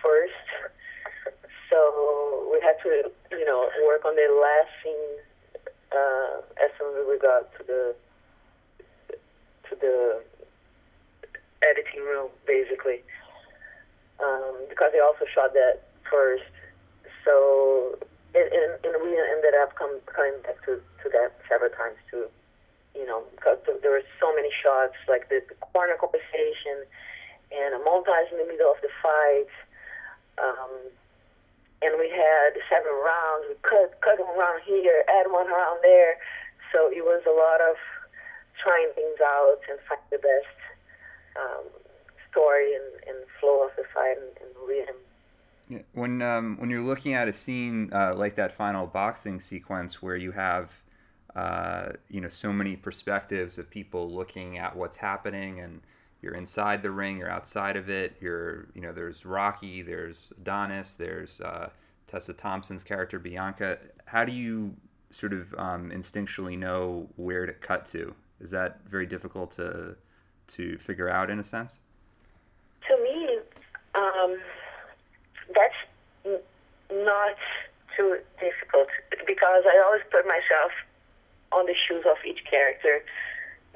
first. 0.00 0.46
So 1.70 2.48
we 2.50 2.61
had 2.64 2.80
to, 2.82 3.12
you 3.30 3.44
know, 3.44 3.68
work 3.87 4.04
on 4.04 4.16
the 4.16 4.28
last 4.32 4.72
scene 4.82 5.14
uh, 5.92 6.40
as 6.64 6.70
soon 6.78 6.96
as 6.96 7.04
we 7.08 7.18
got 7.18 7.52
to 7.58 7.62
the 7.64 7.82
to 9.68 9.76
the 9.76 10.22
editing 11.61 12.00
room, 12.00 12.30
basically, 12.46 13.04
um, 14.24 14.64
because 14.68 14.92
they 14.92 15.00
also 15.00 15.28
shot 15.34 15.52
that 15.52 15.84
first. 16.08 16.48
So 17.24 17.98
and, 18.34 18.48
and, 18.52 18.72
and 18.84 18.94
we 19.02 19.16
ended 19.16 19.54
up 19.62 19.74
come, 19.76 19.98
coming 20.06 20.37
back 20.42 20.61
to, 20.66 20.80
to 21.02 21.06
that 21.12 21.32
several 21.48 21.70
times 21.70 21.96
too. 22.11 22.26
You 22.94 23.07
know, 23.07 23.22
because 23.31 23.59
there 23.83 23.92
were 23.92 24.03
so 24.18 24.35
many 24.35 24.51
shots, 24.62 24.96
like 25.09 25.29
the, 25.29 25.40
the 25.48 25.55
corner 25.72 25.94
conversation, 26.01 26.83
and 27.53 27.74
a 27.74 27.81
montage 27.85 28.33
in 28.33 28.38
the 28.38 28.48
middle 28.48 28.70
of 28.70 28.81
the 28.83 28.90
fight. 29.03 29.53
Um, 30.38 30.92
and 31.83 31.94
we 31.98 32.11
had 32.11 32.59
seven 32.68 32.90
rounds. 32.90 33.46
We 33.48 33.55
cut 33.62 34.01
cut 34.01 34.18
one 34.18 34.38
round 34.38 34.62
here, 34.66 35.05
add 35.09 35.31
one 35.31 35.46
round 35.46 35.79
there. 35.83 36.18
So 36.72 36.90
it 36.90 37.05
was 37.05 37.22
a 37.27 37.31
lot 37.31 37.61
of 37.62 37.77
trying 38.62 38.90
things 38.94 39.16
out 39.24 39.59
and 39.70 39.79
find 39.88 40.01
the 40.11 40.18
best 40.18 40.59
um, 41.38 41.64
story 42.31 42.74
and, 42.74 42.85
and 43.09 43.18
flow 43.40 43.64
of 43.64 43.70
the 43.77 43.85
fight 43.94 44.16
and, 44.18 44.35
and 44.42 44.51
rhythm. 44.66 45.85
When 45.92 46.22
um, 46.22 46.57
when 46.59 46.70
you're 46.70 46.83
looking 46.83 47.14
at 47.14 47.29
a 47.29 47.33
scene 47.33 47.92
uh, 47.92 48.14
like 48.14 48.37
that 48.37 48.53
final 48.53 48.87
boxing 48.87 49.40
sequence 49.40 50.03
where 50.03 50.16
you 50.16 50.33
have 50.33 50.70
uh, 51.38 51.92
you 52.09 52.20
know 52.20 52.29
so 52.29 52.53
many 52.53 52.74
perspectives 52.74 53.59
of 53.59 53.70
people 53.70 54.11
looking 54.11 54.59
at 54.59 54.77
what's 54.77 54.96
happening 54.96 55.61
and 55.61 55.81
you're 56.20 56.35
inside 56.35 56.83
the 56.83 56.90
ring, 56.90 57.18
you're 57.18 57.31
outside 57.31 57.77
of 57.77 57.88
it. 57.88 58.16
You're, 58.20 58.66
you 58.74 58.81
know, 58.81 58.92
there's 58.92 59.24
Rocky, 59.24 59.83
there's 59.83 60.33
Adonis, 60.37 60.94
there's 60.94 61.40
uh, 61.40 61.70
Tessa 62.09 62.33
Thompson's 62.33 62.83
character 62.83 63.20
Bianca. 63.20 63.79
How 64.07 64.24
do 64.24 64.33
you 64.33 64.74
sort 65.11 65.33
of 65.33 65.55
um, 65.57 65.90
instinctually 65.90 66.59
know 66.59 67.09
where 67.16 67.46
to 67.46 67.53
cut 67.53 67.87
to? 67.88 68.14
Is 68.40 68.51
that 68.51 68.81
very 68.88 69.07
difficult 69.07 69.53
to 69.53 69.96
to 70.48 70.79
figure 70.79 71.09
out 71.09 71.31
in 71.31 71.38
a 71.38 71.44
sense? 71.44 71.83
To 72.88 72.96
me, 73.05 73.38
um, 73.94 74.38
that's 75.55 76.40
not 76.90 77.37
too 77.96 78.18
difficult 78.40 78.88
because 79.27 79.64
I 79.66 79.83
always 79.85 80.03
put 80.11 80.27
myself 80.27 80.72
on 81.52 81.66
the 81.66 81.74
shoes 81.74 82.04
of 82.04 82.16
each 82.26 82.44
character. 82.48 83.04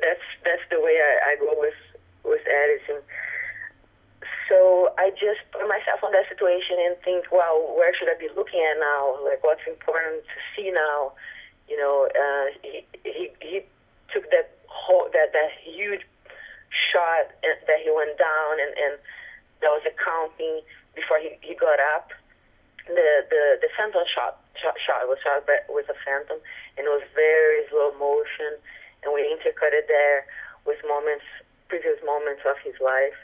That's 0.01 0.25
that's 0.45 0.65
the 0.71 0.81
way 0.81 0.99
I, 0.99 1.33
I 1.33 1.37
go 1.37 1.55
with 1.57 1.79
with 2.25 2.43
editing. 2.47 3.03
So 4.49 4.93
I 4.99 5.11
just 5.17 5.41
put 5.51 5.65
myself 5.65 6.05
on 6.05 6.13
that 6.13 6.29
situation 6.29 6.77
and 6.85 6.97
think, 7.01 7.33
well, 7.33 7.73
where 7.73 7.95
should 7.97 8.11
I 8.13 8.19
be 8.19 8.29
looking 8.37 8.61
at 8.61 8.79
now? 8.79 9.17
Like, 9.25 9.43
what's 9.43 9.65
important 9.65 10.25
to 10.29 10.39
see 10.53 10.71
now? 10.71 11.13
You 11.69 11.79
know, 11.79 12.09
uh, 12.11 12.47
he, 12.61 12.85
he 13.05 13.31
he 13.41 13.63
took 14.13 14.29
that 14.31 14.53
whole 14.69 15.09
that 15.13 15.33
that 15.33 15.51
huge 15.65 16.05
shot 16.69 17.33
that 17.43 17.79
he 17.81 17.91
went 17.91 18.19
down, 18.19 18.61
and 18.61 18.73
and 18.77 18.95
there 19.61 19.71
was 19.71 19.85
a 19.87 19.95
counting 19.97 20.61
before 20.95 21.19
he, 21.19 21.39
he 21.41 21.55
got 21.55 21.79
up. 21.97 22.11
The 22.87 23.25
the 23.31 23.63
the 23.63 23.69
phantom 23.79 24.05
shot 24.13 24.42
shot, 24.59 24.77
shot 24.81 25.09
was 25.09 25.19
shot 25.23 25.45
with 25.69 25.89
a 25.89 25.97
phantom, 26.05 26.39
and 26.77 26.87
it 26.87 26.93
was 26.93 27.05
very 27.15 27.65
slow 27.71 27.93
motion, 27.97 28.59
and 29.05 29.13
we 29.13 29.25
intercut 29.29 29.73
it 29.73 29.87
there 29.89 30.27
with 30.67 30.79
moments 30.87 31.25
previous 31.73 31.97
moments 32.05 32.45
of 32.45 32.57
his 32.61 32.77
life 32.85 33.17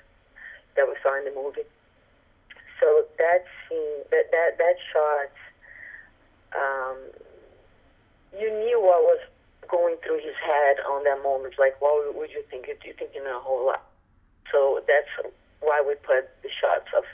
that 0.72 0.88
we 0.88 0.96
saw 1.04 1.12
in 1.20 1.28
the 1.28 1.34
movie. 1.36 1.68
So 2.80 3.04
that 3.20 3.44
scene, 3.68 4.08
that 4.08 4.32
that 4.32 4.56
that 4.56 4.76
shot, 4.88 5.32
um, 6.56 6.96
you 8.32 8.48
knew 8.48 8.80
what 8.80 9.04
was 9.04 9.20
going 9.68 9.96
through 10.00 10.24
his 10.24 10.38
head 10.40 10.80
on 10.88 11.04
that 11.04 11.22
moment. 11.22 11.54
Like, 11.58 11.76
what 11.82 12.14
would 12.16 12.30
you 12.30 12.42
think? 12.48 12.68
You 12.68 12.94
thinking 12.96 13.22
a 13.28 13.38
whole 13.38 13.66
lot. 13.66 13.84
So 14.50 14.80
that's 14.88 15.12
why 15.60 15.82
we 15.84 15.94
put 16.00 16.24
the 16.42 16.48
shots 16.48 16.88
of 16.96 17.04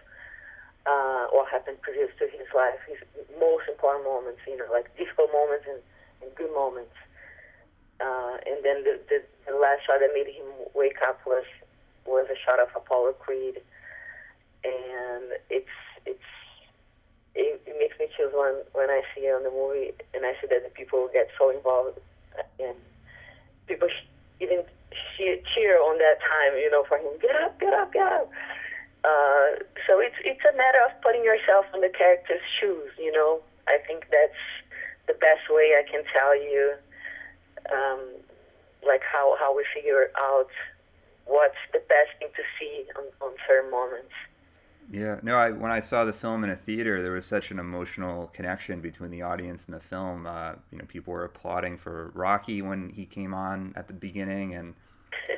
uh, 0.86 1.26
what 1.32 1.48
happened 1.50 1.80
previous 1.82 2.10
to 2.18 2.26
his 2.28 2.48
life, 2.54 2.78
his 2.88 3.00
most 3.40 3.68
important 3.68 4.04
moments. 4.04 4.40
You 4.46 4.58
know, 4.58 4.68
like 4.72 4.90
difficult 4.96 5.32
moments 5.32 5.64
and, 5.68 5.80
and 6.22 6.34
good 6.34 6.52
moments. 6.52 6.94
Uh, 8.00 8.36
and 8.44 8.58
then 8.64 8.82
the, 8.84 9.00
the, 9.08 9.22
the 9.46 9.54
last 9.56 9.86
shot 9.86 10.00
that 10.00 10.10
made 10.12 10.28
him 10.28 10.48
wake 10.74 10.98
up 11.06 11.20
was 11.26 11.44
was 12.06 12.26
a 12.28 12.36
shot 12.44 12.60
of 12.60 12.68
Apollo 12.76 13.14
Creed, 13.20 13.62
and 14.64 15.38
it's 15.48 15.76
it's 16.04 16.30
it, 17.34 17.62
it 17.66 17.76
makes 17.78 17.98
me 17.98 18.06
chills 18.16 18.32
when 18.34 18.60
when 18.72 18.90
I 18.90 19.02
see 19.14 19.26
it 19.26 19.34
on 19.34 19.42
the 19.42 19.50
movie 19.50 19.92
and 20.12 20.26
I 20.26 20.34
see 20.40 20.48
that 20.50 20.62
the 20.64 20.70
people 20.70 21.08
get 21.12 21.28
so 21.38 21.50
involved 21.50 21.98
and 22.60 22.76
people 23.66 23.88
sh- 23.88 24.06
even 24.40 24.62
cheer, 25.16 25.38
cheer 25.54 25.78
on 25.80 25.98
that 25.98 26.18
time, 26.20 26.58
you 26.58 26.70
know, 26.70 26.84
for 26.88 26.98
him 26.98 27.12
get 27.20 27.34
up, 27.36 27.58
get 27.60 27.72
up, 27.72 27.92
get 27.92 28.06
up. 28.06 28.30
Uh, 29.04 29.60
so 29.86 30.00
it's 30.00 30.16
it's 30.24 30.40
a 30.48 30.56
matter 30.56 30.80
of 30.88 30.96
putting 31.02 31.22
yourself 31.22 31.66
in 31.74 31.80
the 31.80 31.92
character's 31.92 32.40
shoes, 32.58 32.90
you 32.98 33.12
know. 33.12 33.40
I 33.68 33.78
think 33.86 34.06
that's 34.10 34.40
the 35.06 35.14
best 35.14 35.48
way 35.50 35.76
I 35.76 35.84
can 35.88 36.02
tell 36.12 36.34
you 36.36 36.74
um, 37.72 38.00
like 38.86 39.02
how, 39.10 39.36
how 39.38 39.56
we 39.56 39.64
figure 39.74 40.10
out 40.18 40.48
what's 41.26 41.60
the 41.72 41.78
best 41.80 42.18
thing 42.18 42.28
to 42.36 42.42
see 42.58 42.84
on, 42.96 43.04
on 43.26 43.34
certain 43.46 43.70
moments. 43.70 44.12
Yeah, 44.92 45.18
no. 45.22 45.36
I 45.36 45.50
when 45.50 45.70
I 45.70 45.80
saw 45.80 46.04
the 46.04 46.12
film 46.12 46.44
in 46.44 46.50
a 46.50 46.56
theater, 46.56 47.00
there 47.00 47.12
was 47.12 47.24
such 47.24 47.50
an 47.50 47.58
emotional 47.58 48.30
connection 48.34 48.82
between 48.82 49.10
the 49.10 49.22
audience 49.22 49.64
and 49.64 49.74
the 49.74 49.80
film. 49.80 50.26
Uh, 50.26 50.52
you 50.70 50.76
know, 50.76 50.84
people 50.84 51.14
were 51.14 51.24
applauding 51.24 51.78
for 51.78 52.10
Rocky 52.14 52.60
when 52.60 52.90
he 52.90 53.06
came 53.06 53.32
on 53.32 53.72
at 53.76 53.86
the 53.86 53.94
beginning, 53.94 54.54
and 54.54 54.74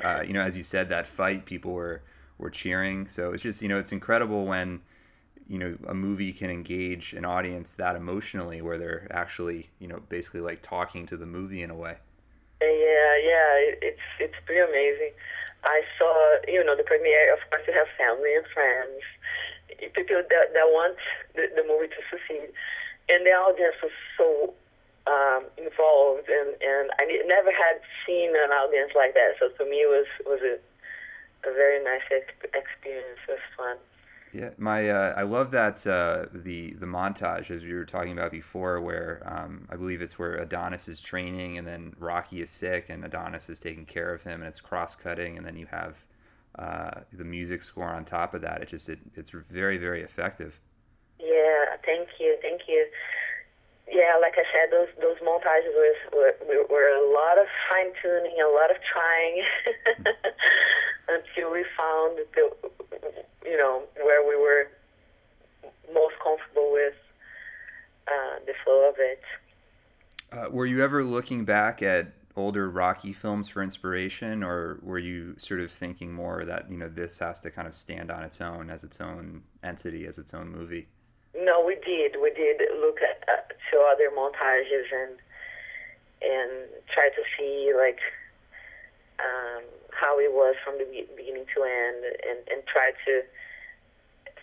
uh, 0.03 0.21
you 0.21 0.33
know, 0.33 0.41
as 0.41 0.57
you 0.57 0.63
said, 0.63 0.89
that 0.89 1.07
fight, 1.07 1.45
people 1.45 1.71
were 1.71 2.01
were 2.37 2.49
cheering. 2.49 3.07
So 3.09 3.33
it's 3.33 3.43
just 3.43 3.61
you 3.61 3.67
know, 3.67 3.79
it's 3.79 3.91
incredible 3.91 4.45
when 4.45 4.81
you 5.47 5.57
know 5.57 5.77
a 5.87 5.93
movie 5.93 6.33
can 6.33 6.49
engage 6.49 7.13
an 7.13 7.25
audience 7.25 7.73
that 7.75 7.95
emotionally, 7.95 8.61
where 8.61 8.77
they're 8.77 9.07
actually 9.11 9.69
you 9.79 9.87
know 9.87 10.01
basically 10.09 10.41
like 10.41 10.61
talking 10.61 11.05
to 11.07 11.17
the 11.17 11.25
movie 11.25 11.61
in 11.61 11.69
a 11.69 11.75
way. 11.75 11.97
Yeah, 12.61 13.13
yeah, 13.21 13.49
it's 13.81 14.07
it's 14.19 14.35
pretty 14.45 14.61
amazing. 14.61 15.13
I 15.63 15.81
saw, 15.97 16.13
you 16.47 16.63
know, 16.63 16.75
the 16.75 16.83
premiere. 16.83 17.33
Of 17.33 17.39
course, 17.49 17.63
you 17.67 17.73
have 17.73 17.87
family 17.97 18.33
and 18.35 18.45
friends, 18.53 19.01
people 19.93 20.21
that 20.21 20.53
that 20.53 20.67
want 20.69 20.97
the, 21.35 21.49
the 21.55 21.65
movie 21.67 21.89
to 21.89 22.01
succeed, 22.09 22.49
and 23.09 23.25
the 23.25 23.33
audience 23.33 23.75
was 23.81 23.93
so 24.17 24.53
um, 25.05 25.45
involved, 25.57 26.29
and 26.29 26.55
and 26.61 26.89
I 26.97 27.05
never 27.25 27.51
had 27.51 27.81
seen 28.05 28.31
an 28.31 28.51
audience 28.51 28.91
like 28.95 29.13
that. 29.13 29.37
So 29.39 29.49
to 29.49 29.63
me, 29.69 29.85
it 29.85 29.91
was 29.91 30.07
was 30.25 30.41
a 30.41 30.57
a 31.47 31.53
very 31.53 31.83
nice 31.83 32.01
experience. 32.11 33.19
It 33.27 33.31
was 33.31 33.39
fun. 33.55 33.77
Yeah, 34.33 34.49
my 34.57 34.89
uh, 34.89 35.13
I 35.15 35.23
love 35.23 35.51
that 35.51 35.87
uh, 35.87 36.25
the 36.33 36.73
the 36.73 36.85
montage 36.85 37.49
as 37.49 37.63
we 37.63 37.73
were 37.73 37.85
talking 37.85 38.11
about 38.11 38.31
before, 38.31 38.81
where 38.81 39.23
um, 39.25 39.67
I 39.71 39.77
believe 39.77 40.01
it's 40.01 40.19
where 40.19 40.35
Adonis 40.35 40.87
is 40.87 40.99
training, 40.99 41.57
and 41.57 41.65
then 41.65 41.95
Rocky 41.97 42.41
is 42.41 42.49
sick, 42.49 42.87
and 42.89 43.05
Adonis 43.05 43.49
is 43.49 43.59
taking 43.59 43.85
care 43.85 44.13
of 44.13 44.23
him, 44.23 44.41
and 44.41 44.49
it's 44.49 44.59
cross 44.59 44.95
cutting, 44.95 45.37
and 45.37 45.45
then 45.45 45.55
you 45.55 45.67
have 45.67 45.95
uh, 46.59 47.01
the 47.13 47.23
music 47.23 47.63
score 47.63 47.89
on 47.89 48.03
top 48.03 48.33
of 48.33 48.41
that. 48.41 48.61
It 48.61 48.67
just 48.67 48.89
it, 48.89 48.99
it's 49.15 49.31
very 49.49 49.77
very 49.77 50.03
effective. 50.03 50.59
Yeah, 51.19 51.57
Thank 51.87 52.09
you, 52.19 52.35
thank 52.41 52.67
you. 52.67 52.85
Yeah, 53.87 54.19
like 54.19 54.35
I 54.35 54.43
said, 54.51 54.67
those 54.75 54.91
those 54.99 55.15
montages 55.23 55.71
was, 55.71 55.95
were, 56.11 56.67
were 56.67 56.89
a 56.91 57.07
lot 57.15 57.39
of 57.39 57.47
fine 57.71 57.95
tuning, 58.03 58.35
a 58.43 58.51
lot 58.51 58.69
of 58.69 58.75
trying, 58.83 59.43
until 61.09 61.51
we 61.51 61.63
found 61.77 62.19
the, 62.35 62.51
you 63.45 63.57
know, 63.57 63.83
where 64.03 64.27
we 64.27 64.35
were 64.35 64.67
most 65.93 66.15
comfortable 66.23 66.71
with 66.71 66.93
uh, 68.07 68.39
the 68.45 68.53
flow 68.63 68.89
of 68.89 68.95
it. 68.97 69.21
Uh, 70.31 70.49
were 70.49 70.65
you 70.65 70.83
ever 70.83 71.03
looking 71.03 71.45
back 71.45 71.81
at 71.81 72.11
older 72.35 72.69
Rocky 72.69 73.13
films 73.13 73.49
for 73.49 73.63
inspiration, 73.63 74.43
or 74.43 74.79
were 74.83 74.99
you 74.99 75.35
sort 75.37 75.59
of 75.59 75.71
thinking 75.71 76.13
more 76.13 76.45
that 76.45 76.69
you 76.69 76.77
know 76.77 76.87
this 76.87 77.17
has 77.19 77.39
to 77.41 77.51
kind 77.51 77.67
of 77.67 77.75
stand 77.75 78.11
on 78.11 78.23
its 78.23 78.39
own 78.39 78.69
as 78.69 78.83
its 78.83 79.01
own 79.01 79.43
entity, 79.63 80.05
as 80.05 80.17
its 80.17 80.33
own 80.33 80.49
movie? 80.49 80.87
No, 81.35 81.63
we 81.65 81.75
did. 81.75 82.15
We 82.21 82.31
did 82.31 82.61
look 82.79 82.97
at 83.01 83.27
uh, 83.27 83.41
to 83.71 83.79
other 83.91 84.09
montages 84.15 84.85
and 84.93 85.17
and 86.21 86.69
try 86.93 87.09
to 87.09 87.23
see 87.37 87.73
like 87.77 87.99
um, 89.19 89.63
how 89.91 90.19
it 90.19 90.31
was 90.31 90.55
from 90.63 90.77
the 90.77 90.85
beginning 91.15 91.45
to 91.55 91.63
end, 91.63 92.05
and 92.27 92.39
and 92.49 92.65
try 92.67 92.91
to 93.05 93.23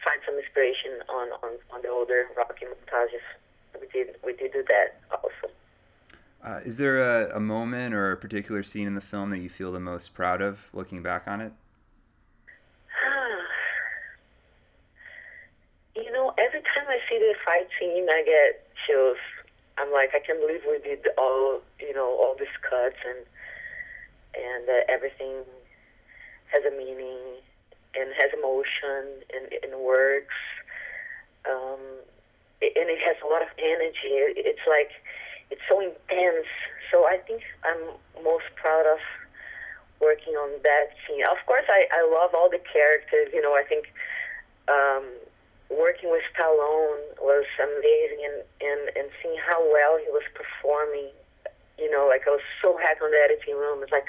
find 0.03 0.21
some 0.27 0.37
inspiration 0.37 1.01
on 1.09 1.29
on, 1.43 1.59
on 1.73 1.83
the 1.83 1.89
older 1.89 2.27
Rocky 2.37 2.67
montages. 2.67 3.25
We 3.81 3.87
did 3.89 4.17
we 4.25 4.35
did 4.35 4.53
do 4.53 4.65
that 4.69 5.01
also. 5.11 5.51
Uh, 6.45 6.61
is 6.65 6.77
there 6.77 7.01
a, 7.01 7.37
a, 7.39 7.41
moment 7.41 7.95
or 7.95 8.13
a 8.13 8.17
particular 8.19 8.63
scene 8.63 8.87
in 8.87 8.95
the 8.95 9.01
film 9.01 9.31
that 9.31 9.39
you 9.39 9.49
feel 9.49 9.73
the 9.73 9.81
most 9.81 10.13
proud 10.13 10.43
of 10.43 10.59
looking 10.75 11.03
back 11.03 11.27
on 11.27 11.41
it? 11.41 11.55
you 15.97 16.13
know, 16.13 16.35
every 16.37 16.61
time 16.61 16.85
I 16.87 16.99
see 17.09 17.17
the 17.17 17.35
fight 17.47 17.67
scene, 17.81 18.07
I 18.11 18.23
get 18.27 18.69
chills. 18.87 19.17
I'm 19.79 19.91
like, 19.91 20.11
I 20.15 20.21
can't 20.21 20.39
believe 20.39 20.61
we 20.69 20.79
did 20.87 21.09
all, 21.17 21.63
you 21.81 21.95
know, 21.95 22.11
all 22.21 22.37
these 22.39 22.47
cuts 22.61 22.97
and 23.09 23.25
and 24.37 24.69
uh, 24.69 24.85
everything 24.89 25.43
has 26.53 26.63
a 26.65 26.71
meaning 26.77 27.41
and 27.95 28.11
has 28.15 28.31
emotion 28.35 29.23
and, 29.33 29.47
and 29.63 29.81
works. 29.81 30.35
Um, 31.49 31.81
and 32.63 32.89
it 32.89 33.01
has 33.05 33.17
a 33.23 33.27
lot 33.27 33.43
of 33.43 33.49
energy. 33.59 34.17
It's 34.41 34.65
like 34.67 34.91
it's 35.51 35.61
so 35.69 35.81
intense. 35.81 36.49
So 36.91 37.05
I 37.05 37.19
think 37.27 37.43
I'm 37.65 38.25
most 38.25 38.49
proud 38.57 38.87
of 38.87 38.99
working 40.01 40.35
on 40.35 40.51
that 40.63 40.97
scene. 41.05 41.25
Of 41.25 41.39
course, 41.47 41.67
I, 41.69 41.87
I 41.93 42.03
love 42.09 42.35
all 42.35 42.49
the 42.51 42.63
characters. 42.73 43.29
You 43.33 43.43
know, 43.43 43.53
I 43.53 43.65
think 43.69 43.93
um, 44.69 45.05
working 45.71 46.11
with 46.11 46.23
Stallone 46.33 47.03
was 47.21 47.45
amazing, 47.61 48.21
and, 48.25 48.39
and, 48.61 48.83
and 48.97 49.07
seeing 49.23 49.37
how 49.39 49.61
well 49.61 49.99
he 49.99 50.09
was 50.11 50.25
performing. 50.33 51.13
You 51.79 51.91
know, 51.91 52.07
like 52.07 52.23
I 52.27 52.31
was 52.31 52.47
so 52.63 52.79
happy 52.79 53.03
in 53.05 53.11
the 53.11 53.19
editing 53.19 53.59
room. 53.59 53.83
It's 53.83 53.93
like, 53.93 54.07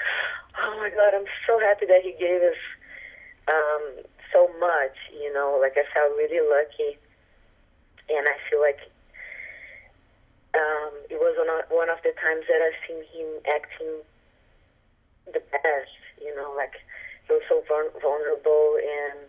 oh 0.58 0.78
my 0.78 0.90
God, 0.90 1.14
I'm 1.14 1.26
so 1.46 1.58
happy 1.58 1.86
that 1.86 2.02
he 2.02 2.14
gave 2.14 2.42
us 2.42 2.60
um, 3.50 4.06
so 4.32 4.46
much. 4.58 4.94
You 5.10 5.32
know, 5.34 5.58
like 5.60 5.74
I 5.74 5.84
felt 5.90 6.14
really 6.14 6.38
lucky, 6.40 6.94
and 8.08 8.24
I 8.26 8.36
feel 8.48 8.62
like 8.62 8.78
um, 10.54 10.94
it 11.10 11.18
was 11.18 11.34
one 11.36 11.50
of, 11.50 11.66
one 11.68 11.90
of 11.90 11.98
the 12.06 12.14
times 12.22 12.46
that 12.46 12.62
I've 12.62 12.80
seen 12.86 13.02
him 13.10 13.30
acting 13.50 14.00
the 15.26 15.42
best. 15.50 15.98
You 16.22 16.34
know, 16.38 16.54
like 16.54 16.78
he 17.26 17.34
was 17.34 17.42
so 17.50 17.62
vulnerable 17.66 18.78
and 18.78 19.26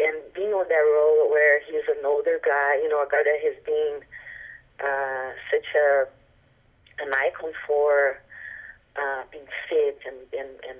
and 0.00 0.16
being 0.32 0.56
on 0.56 0.64
that 0.64 0.86
role 0.96 1.28
where 1.28 1.60
he's 1.68 1.84
an 1.92 2.04
older 2.04 2.40
guy, 2.40 2.80
you 2.82 2.88
know, 2.88 3.04
a 3.04 3.08
guy 3.08 3.20
that 3.20 3.40
has 3.44 3.56
been 3.68 4.00
uh, 4.80 5.28
such 5.52 5.68
a 5.76 6.08
an 7.02 7.12
icon 7.14 7.52
for 7.66 8.20
uh, 8.96 9.22
being 9.30 9.46
fit 9.68 9.98
and, 10.06 10.20
and, 10.36 10.50
and 10.68 10.78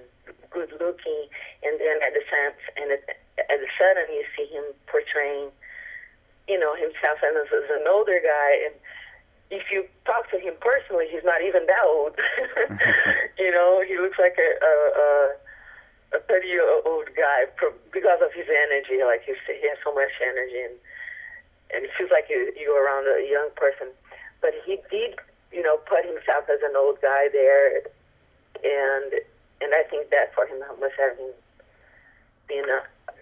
good 0.50 0.70
looking, 0.80 1.26
and 1.62 1.78
then 1.80 2.02
at 2.02 2.12
the 2.12 2.24
sense 2.26 2.60
and 2.76 2.92
at, 2.92 3.02
at 3.38 3.58
the 3.60 3.70
sudden 3.78 4.06
you 4.12 4.24
see 4.36 4.46
him 4.52 4.64
portraying 4.86 5.50
you 6.50 6.58
know, 6.58 6.74
himself 6.74 7.22
as, 7.22 7.46
as 7.46 7.70
an 7.70 7.86
older 7.86 8.18
guy. 8.18 8.50
And 8.66 8.74
if 9.54 9.70
you 9.70 9.86
talk 10.02 10.26
to 10.34 10.38
him 10.42 10.58
personally, 10.58 11.06
he's 11.06 11.22
not 11.22 11.46
even 11.46 11.62
that 11.70 11.86
old. 11.86 12.18
you 13.38 13.54
know, 13.54 13.86
he 13.86 13.94
looks 13.94 14.18
like 14.18 14.34
a, 14.34 14.50
a, 14.58 14.74
a, 16.18 16.18
a 16.18 16.20
30 16.26 16.50
year 16.50 16.66
old 16.82 17.06
guy 17.14 17.46
because 17.94 18.18
of 18.18 18.34
his 18.34 18.50
energy. 18.50 18.98
Like 19.06 19.22
he 19.22 19.38
has 19.38 19.78
so 19.86 19.94
much 19.94 20.10
energy 20.18 20.58
and, 20.58 20.76
and 21.70 21.86
it 21.86 21.94
feels 21.94 22.10
like 22.10 22.26
you, 22.26 22.50
you're 22.58 22.82
around 22.82 23.06
a 23.06 23.22
young 23.22 23.54
person. 23.54 23.94
But 24.42 24.50
he 24.66 24.82
did, 24.90 25.22
you 25.52 25.62
know, 25.62 25.76
put 25.88 26.04
himself 26.04 26.48
as 26.52 26.60
an 26.62 26.76
old 26.76 26.98
guy 27.02 27.28
there. 27.32 27.78
And, 28.62 29.12
and 29.60 29.74
I 29.74 29.82
think 29.88 30.10
that 30.10 30.34
for 30.34 30.46
him 30.46 30.58
must 30.80 30.94
have 30.98 31.16
been, 32.48 32.64
uh, 32.64 33.12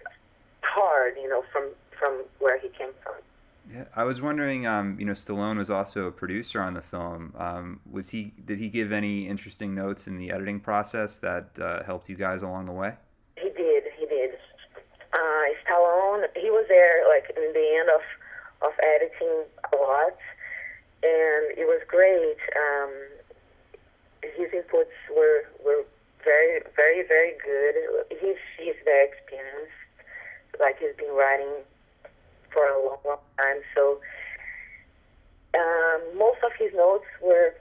hard, 0.61 1.15
you 1.21 1.29
know, 1.29 1.43
from 1.51 1.69
from 1.97 2.23
where 2.39 2.57
he 2.59 2.69
came 2.69 2.91
from. 3.03 3.15
Yeah, 3.71 3.85
I 3.95 4.03
was 4.03 4.21
wondering. 4.21 4.65
Um, 4.65 4.97
you 4.99 5.05
know, 5.05 5.13
Stallone 5.13 5.57
was 5.57 5.69
also 5.69 6.05
a 6.05 6.11
producer 6.11 6.61
on 6.61 6.73
the 6.73 6.81
film. 6.81 7.33
Um, 7.37 7.81
was 7.89 8.09
he? 8.09 8.33
Did 8.43 8.59
he 8.59 8.69
give 8.69 8.91
any 8.91 9.27
interesting 9.27 9.75
notes 9.75 10.07
in 10.07 10.17
the 10.17 10.31
editing 10.31 10.59
process 10.59 11.17
that 11.19 11.49
uh, 11.61 11.83
helped 11.83 12.09
you 12.09 12.15
guys 12.15 12.41
along 12.41 12.65
the 12.65 12.71
way? 12.71 12.93
He 13.35 13.49
did. 13.49 13.83
He 13.97 14.05
did. 14.07 14.31
Uh, 15.13 15.43
Stallone, 15.61 16.25
he 16.35 16.49
was 16.49 16.65
there 16.67 17.07
like 17.09 17.29
in 17.35 17.53
the 17.53 17.77
end 17.79 17.89
of 17.93 18.01
of 18.67 18.73
editing 18.95 19.45
a 19.71 19.75
lot, 19.77 20.17
and 21.03 21.57
it 21.57 21.65
was 21.65 21.81
great. 21.87 22.39
Um, 22.55 22.91
his 24.23 24.49
inputs 24.51 24.95
were 25.15 25.47
were 25.63 25.83
very, 26.23 26.61
very, 26.75 27.03
very 27.07 27.33
good. 27.43 27.75
He's 28.19 28.41
he's 28.57 28.75
very 28.83 29.07
experienced. 29.07 29.79
Like 30.59 30.79
he's 30.79 30.95
been 30.97 31.15
writing 31.15 31.63
for 32.51 32.65
a 32.67 32.85
long, 32.85 32.99
long 33.05 33.23
time. 33.37 33.61
So 33.75 33.99
um, 35.55 36.17
most 36.17 36.39
of 36.43 36.51
his 36.59 36.73
notes 36.75 37.07
were 37.21 37.53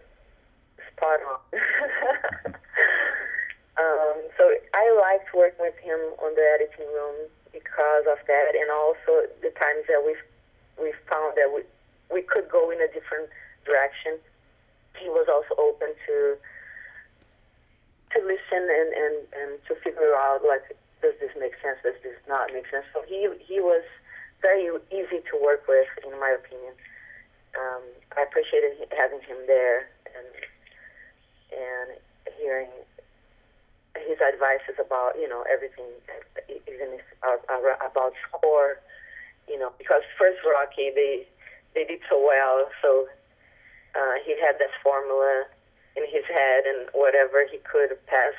spot 0.93 1.21
on. 1.23 1.39
um, 3.79 4.17
so 4.37 4.45
I 4.75 4.85
liked 4.99 5.33
working 5.35 5.63
with 5.63 5.79
him 5.79 6.01
on 6.19 6.35
the 6.35 6.47
editing 6.59 6.91
room 6.93 7.31
because 7.53 8.05
of 8.11 8.19
that, 8.27 8.53
and 8.59 8.71
also 8.71 9.31
the 9.43 9.51
times 9.55 9.87
that 9.87 10.03
we 10.05 10.17
we 10.83 10.93
found 11.09 11.35
that 11.37 11.51
we 11.55 11.63
we 12.13 12.23
could 12.23 12.49
go 12.51 12.71
in 12.71 12.81
a 12.81 12.89
different 12.89 13.29
direction. 13.65 14.19
He 14.97 15.09
was 15.09 15.29
also 15.29 15.55
open 15.61 15.95
to 16.07 16.37
to 18.17 18.19
listen 18.25 18.65
and, 18.65 18.91
and, 18.97 19.17
and 19.37 19.51
to 19.69 19.77
figure 19.85 20.17
out 20.17 20.41
like 20.47 20.65
does 21.03 21.15
this 21.21 21.31
make 21.39 21.53
sense, 21.63 21.79
does 21.85 21.95
this 22.03 22.17
not 22.27 22.51
make 22.53 22.67
sense. 22.71 22.85
So 22.93 23.03
he 23.07 23.29
he 23.47 23.61
was 23.61 23.85
very 24.43 24.71
easy 24.91 25.21
to 25.31 25.35
work 25.39 25.67
with, 25.69 25.89
in 26.07 26.15
my 26.19 26.35
opinion. 26.35 26.75
Um, 27.59 27.83
I 28.17 28.23
appreciated 28.23 28.79
having 28.95 29.21
him 29.23 29.39
there 29.47 29.89
and 30.15 30.29
and 31.53 31.89
hearing 32.39 32.71
his 34.07 34.19
advices 34.21 34.79
about 34.79 35.15
you 35.19 35.29
know 35.29 35.45
everything, 35.51 35.87
even 36.49 36.99
if, 36.99 37.07
uh, 37.23 37.39
about 37.85 38.13
score. 38.29 38.81
You 39.49 39.59
know, 39.59 39.73
because 39.79 40.03
first 40.19 40.39
Rocky 40.45 40.91
they 40.95 41.27
they 41.75 41.85
did 41.85 42.01
so 42.09 42.19
well, 42.19 42.69
so 42.83 43.07
uh, 43.95 44.15
he 44.25 44.37
had 44.41 44.59
this 44.59 44.73
formula 44.83 45.45
in 45.97 46.05
his 46.09 46.25
head, 46.27 46.65
and 46.67 46.89
whatever 46.93 47.45
he 47.51 47.59
could 47.59 47.95
pass 48.07 48.37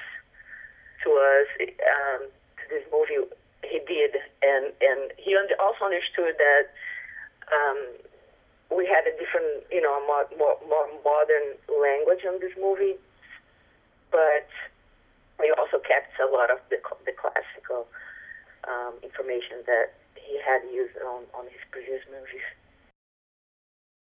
to 1.04 1.10
us 1.12 1.48
um, 1.62 2.28
to 2.58 2.63
this 2.70 2.84
movie 2.92 3.28
he 3.63 3.80
did, 3.88 4.15
and 4.42 4.72
and 4.82 5.12
he 5.18 5.36
also 5.60 5.86
understood 5.86 6.36
that 6.38 6.65
um, 7.52 7.80
we 8.76 8.86
had 8.86 9.06
a 9.10 9.13
different, 9.18 9.65
you 9.72 9.82
know, 9.82 9.98
more, 10.06 10.26
more, 10.38 10.58
more 10.70 10.88
modern 11.02 11.58
language 11.68 12.22
in 12.22 12.38
this 12.39 12.54
movie, 12.54 12.96
but 14.12 14.48
we 15.39 15.50
also 15.58 15.82
kept 15.82 16.13
a 16.22 16.30
lot 16.30 16.50
of 16.50 16.60
the 16.70 16.78
the 17.06 17.13
classical 17.13 17.88
um, 18.68 18.94
information 19.02 19.63
that 19.65 19.94
he 20.15 20.39
had 20.39 20.62
used 20.72 20.96
on 21.02 21.26
on 21.34 21.46
his 21.46 21.62
previous 21.72 22.02
movies. 22.10 22.46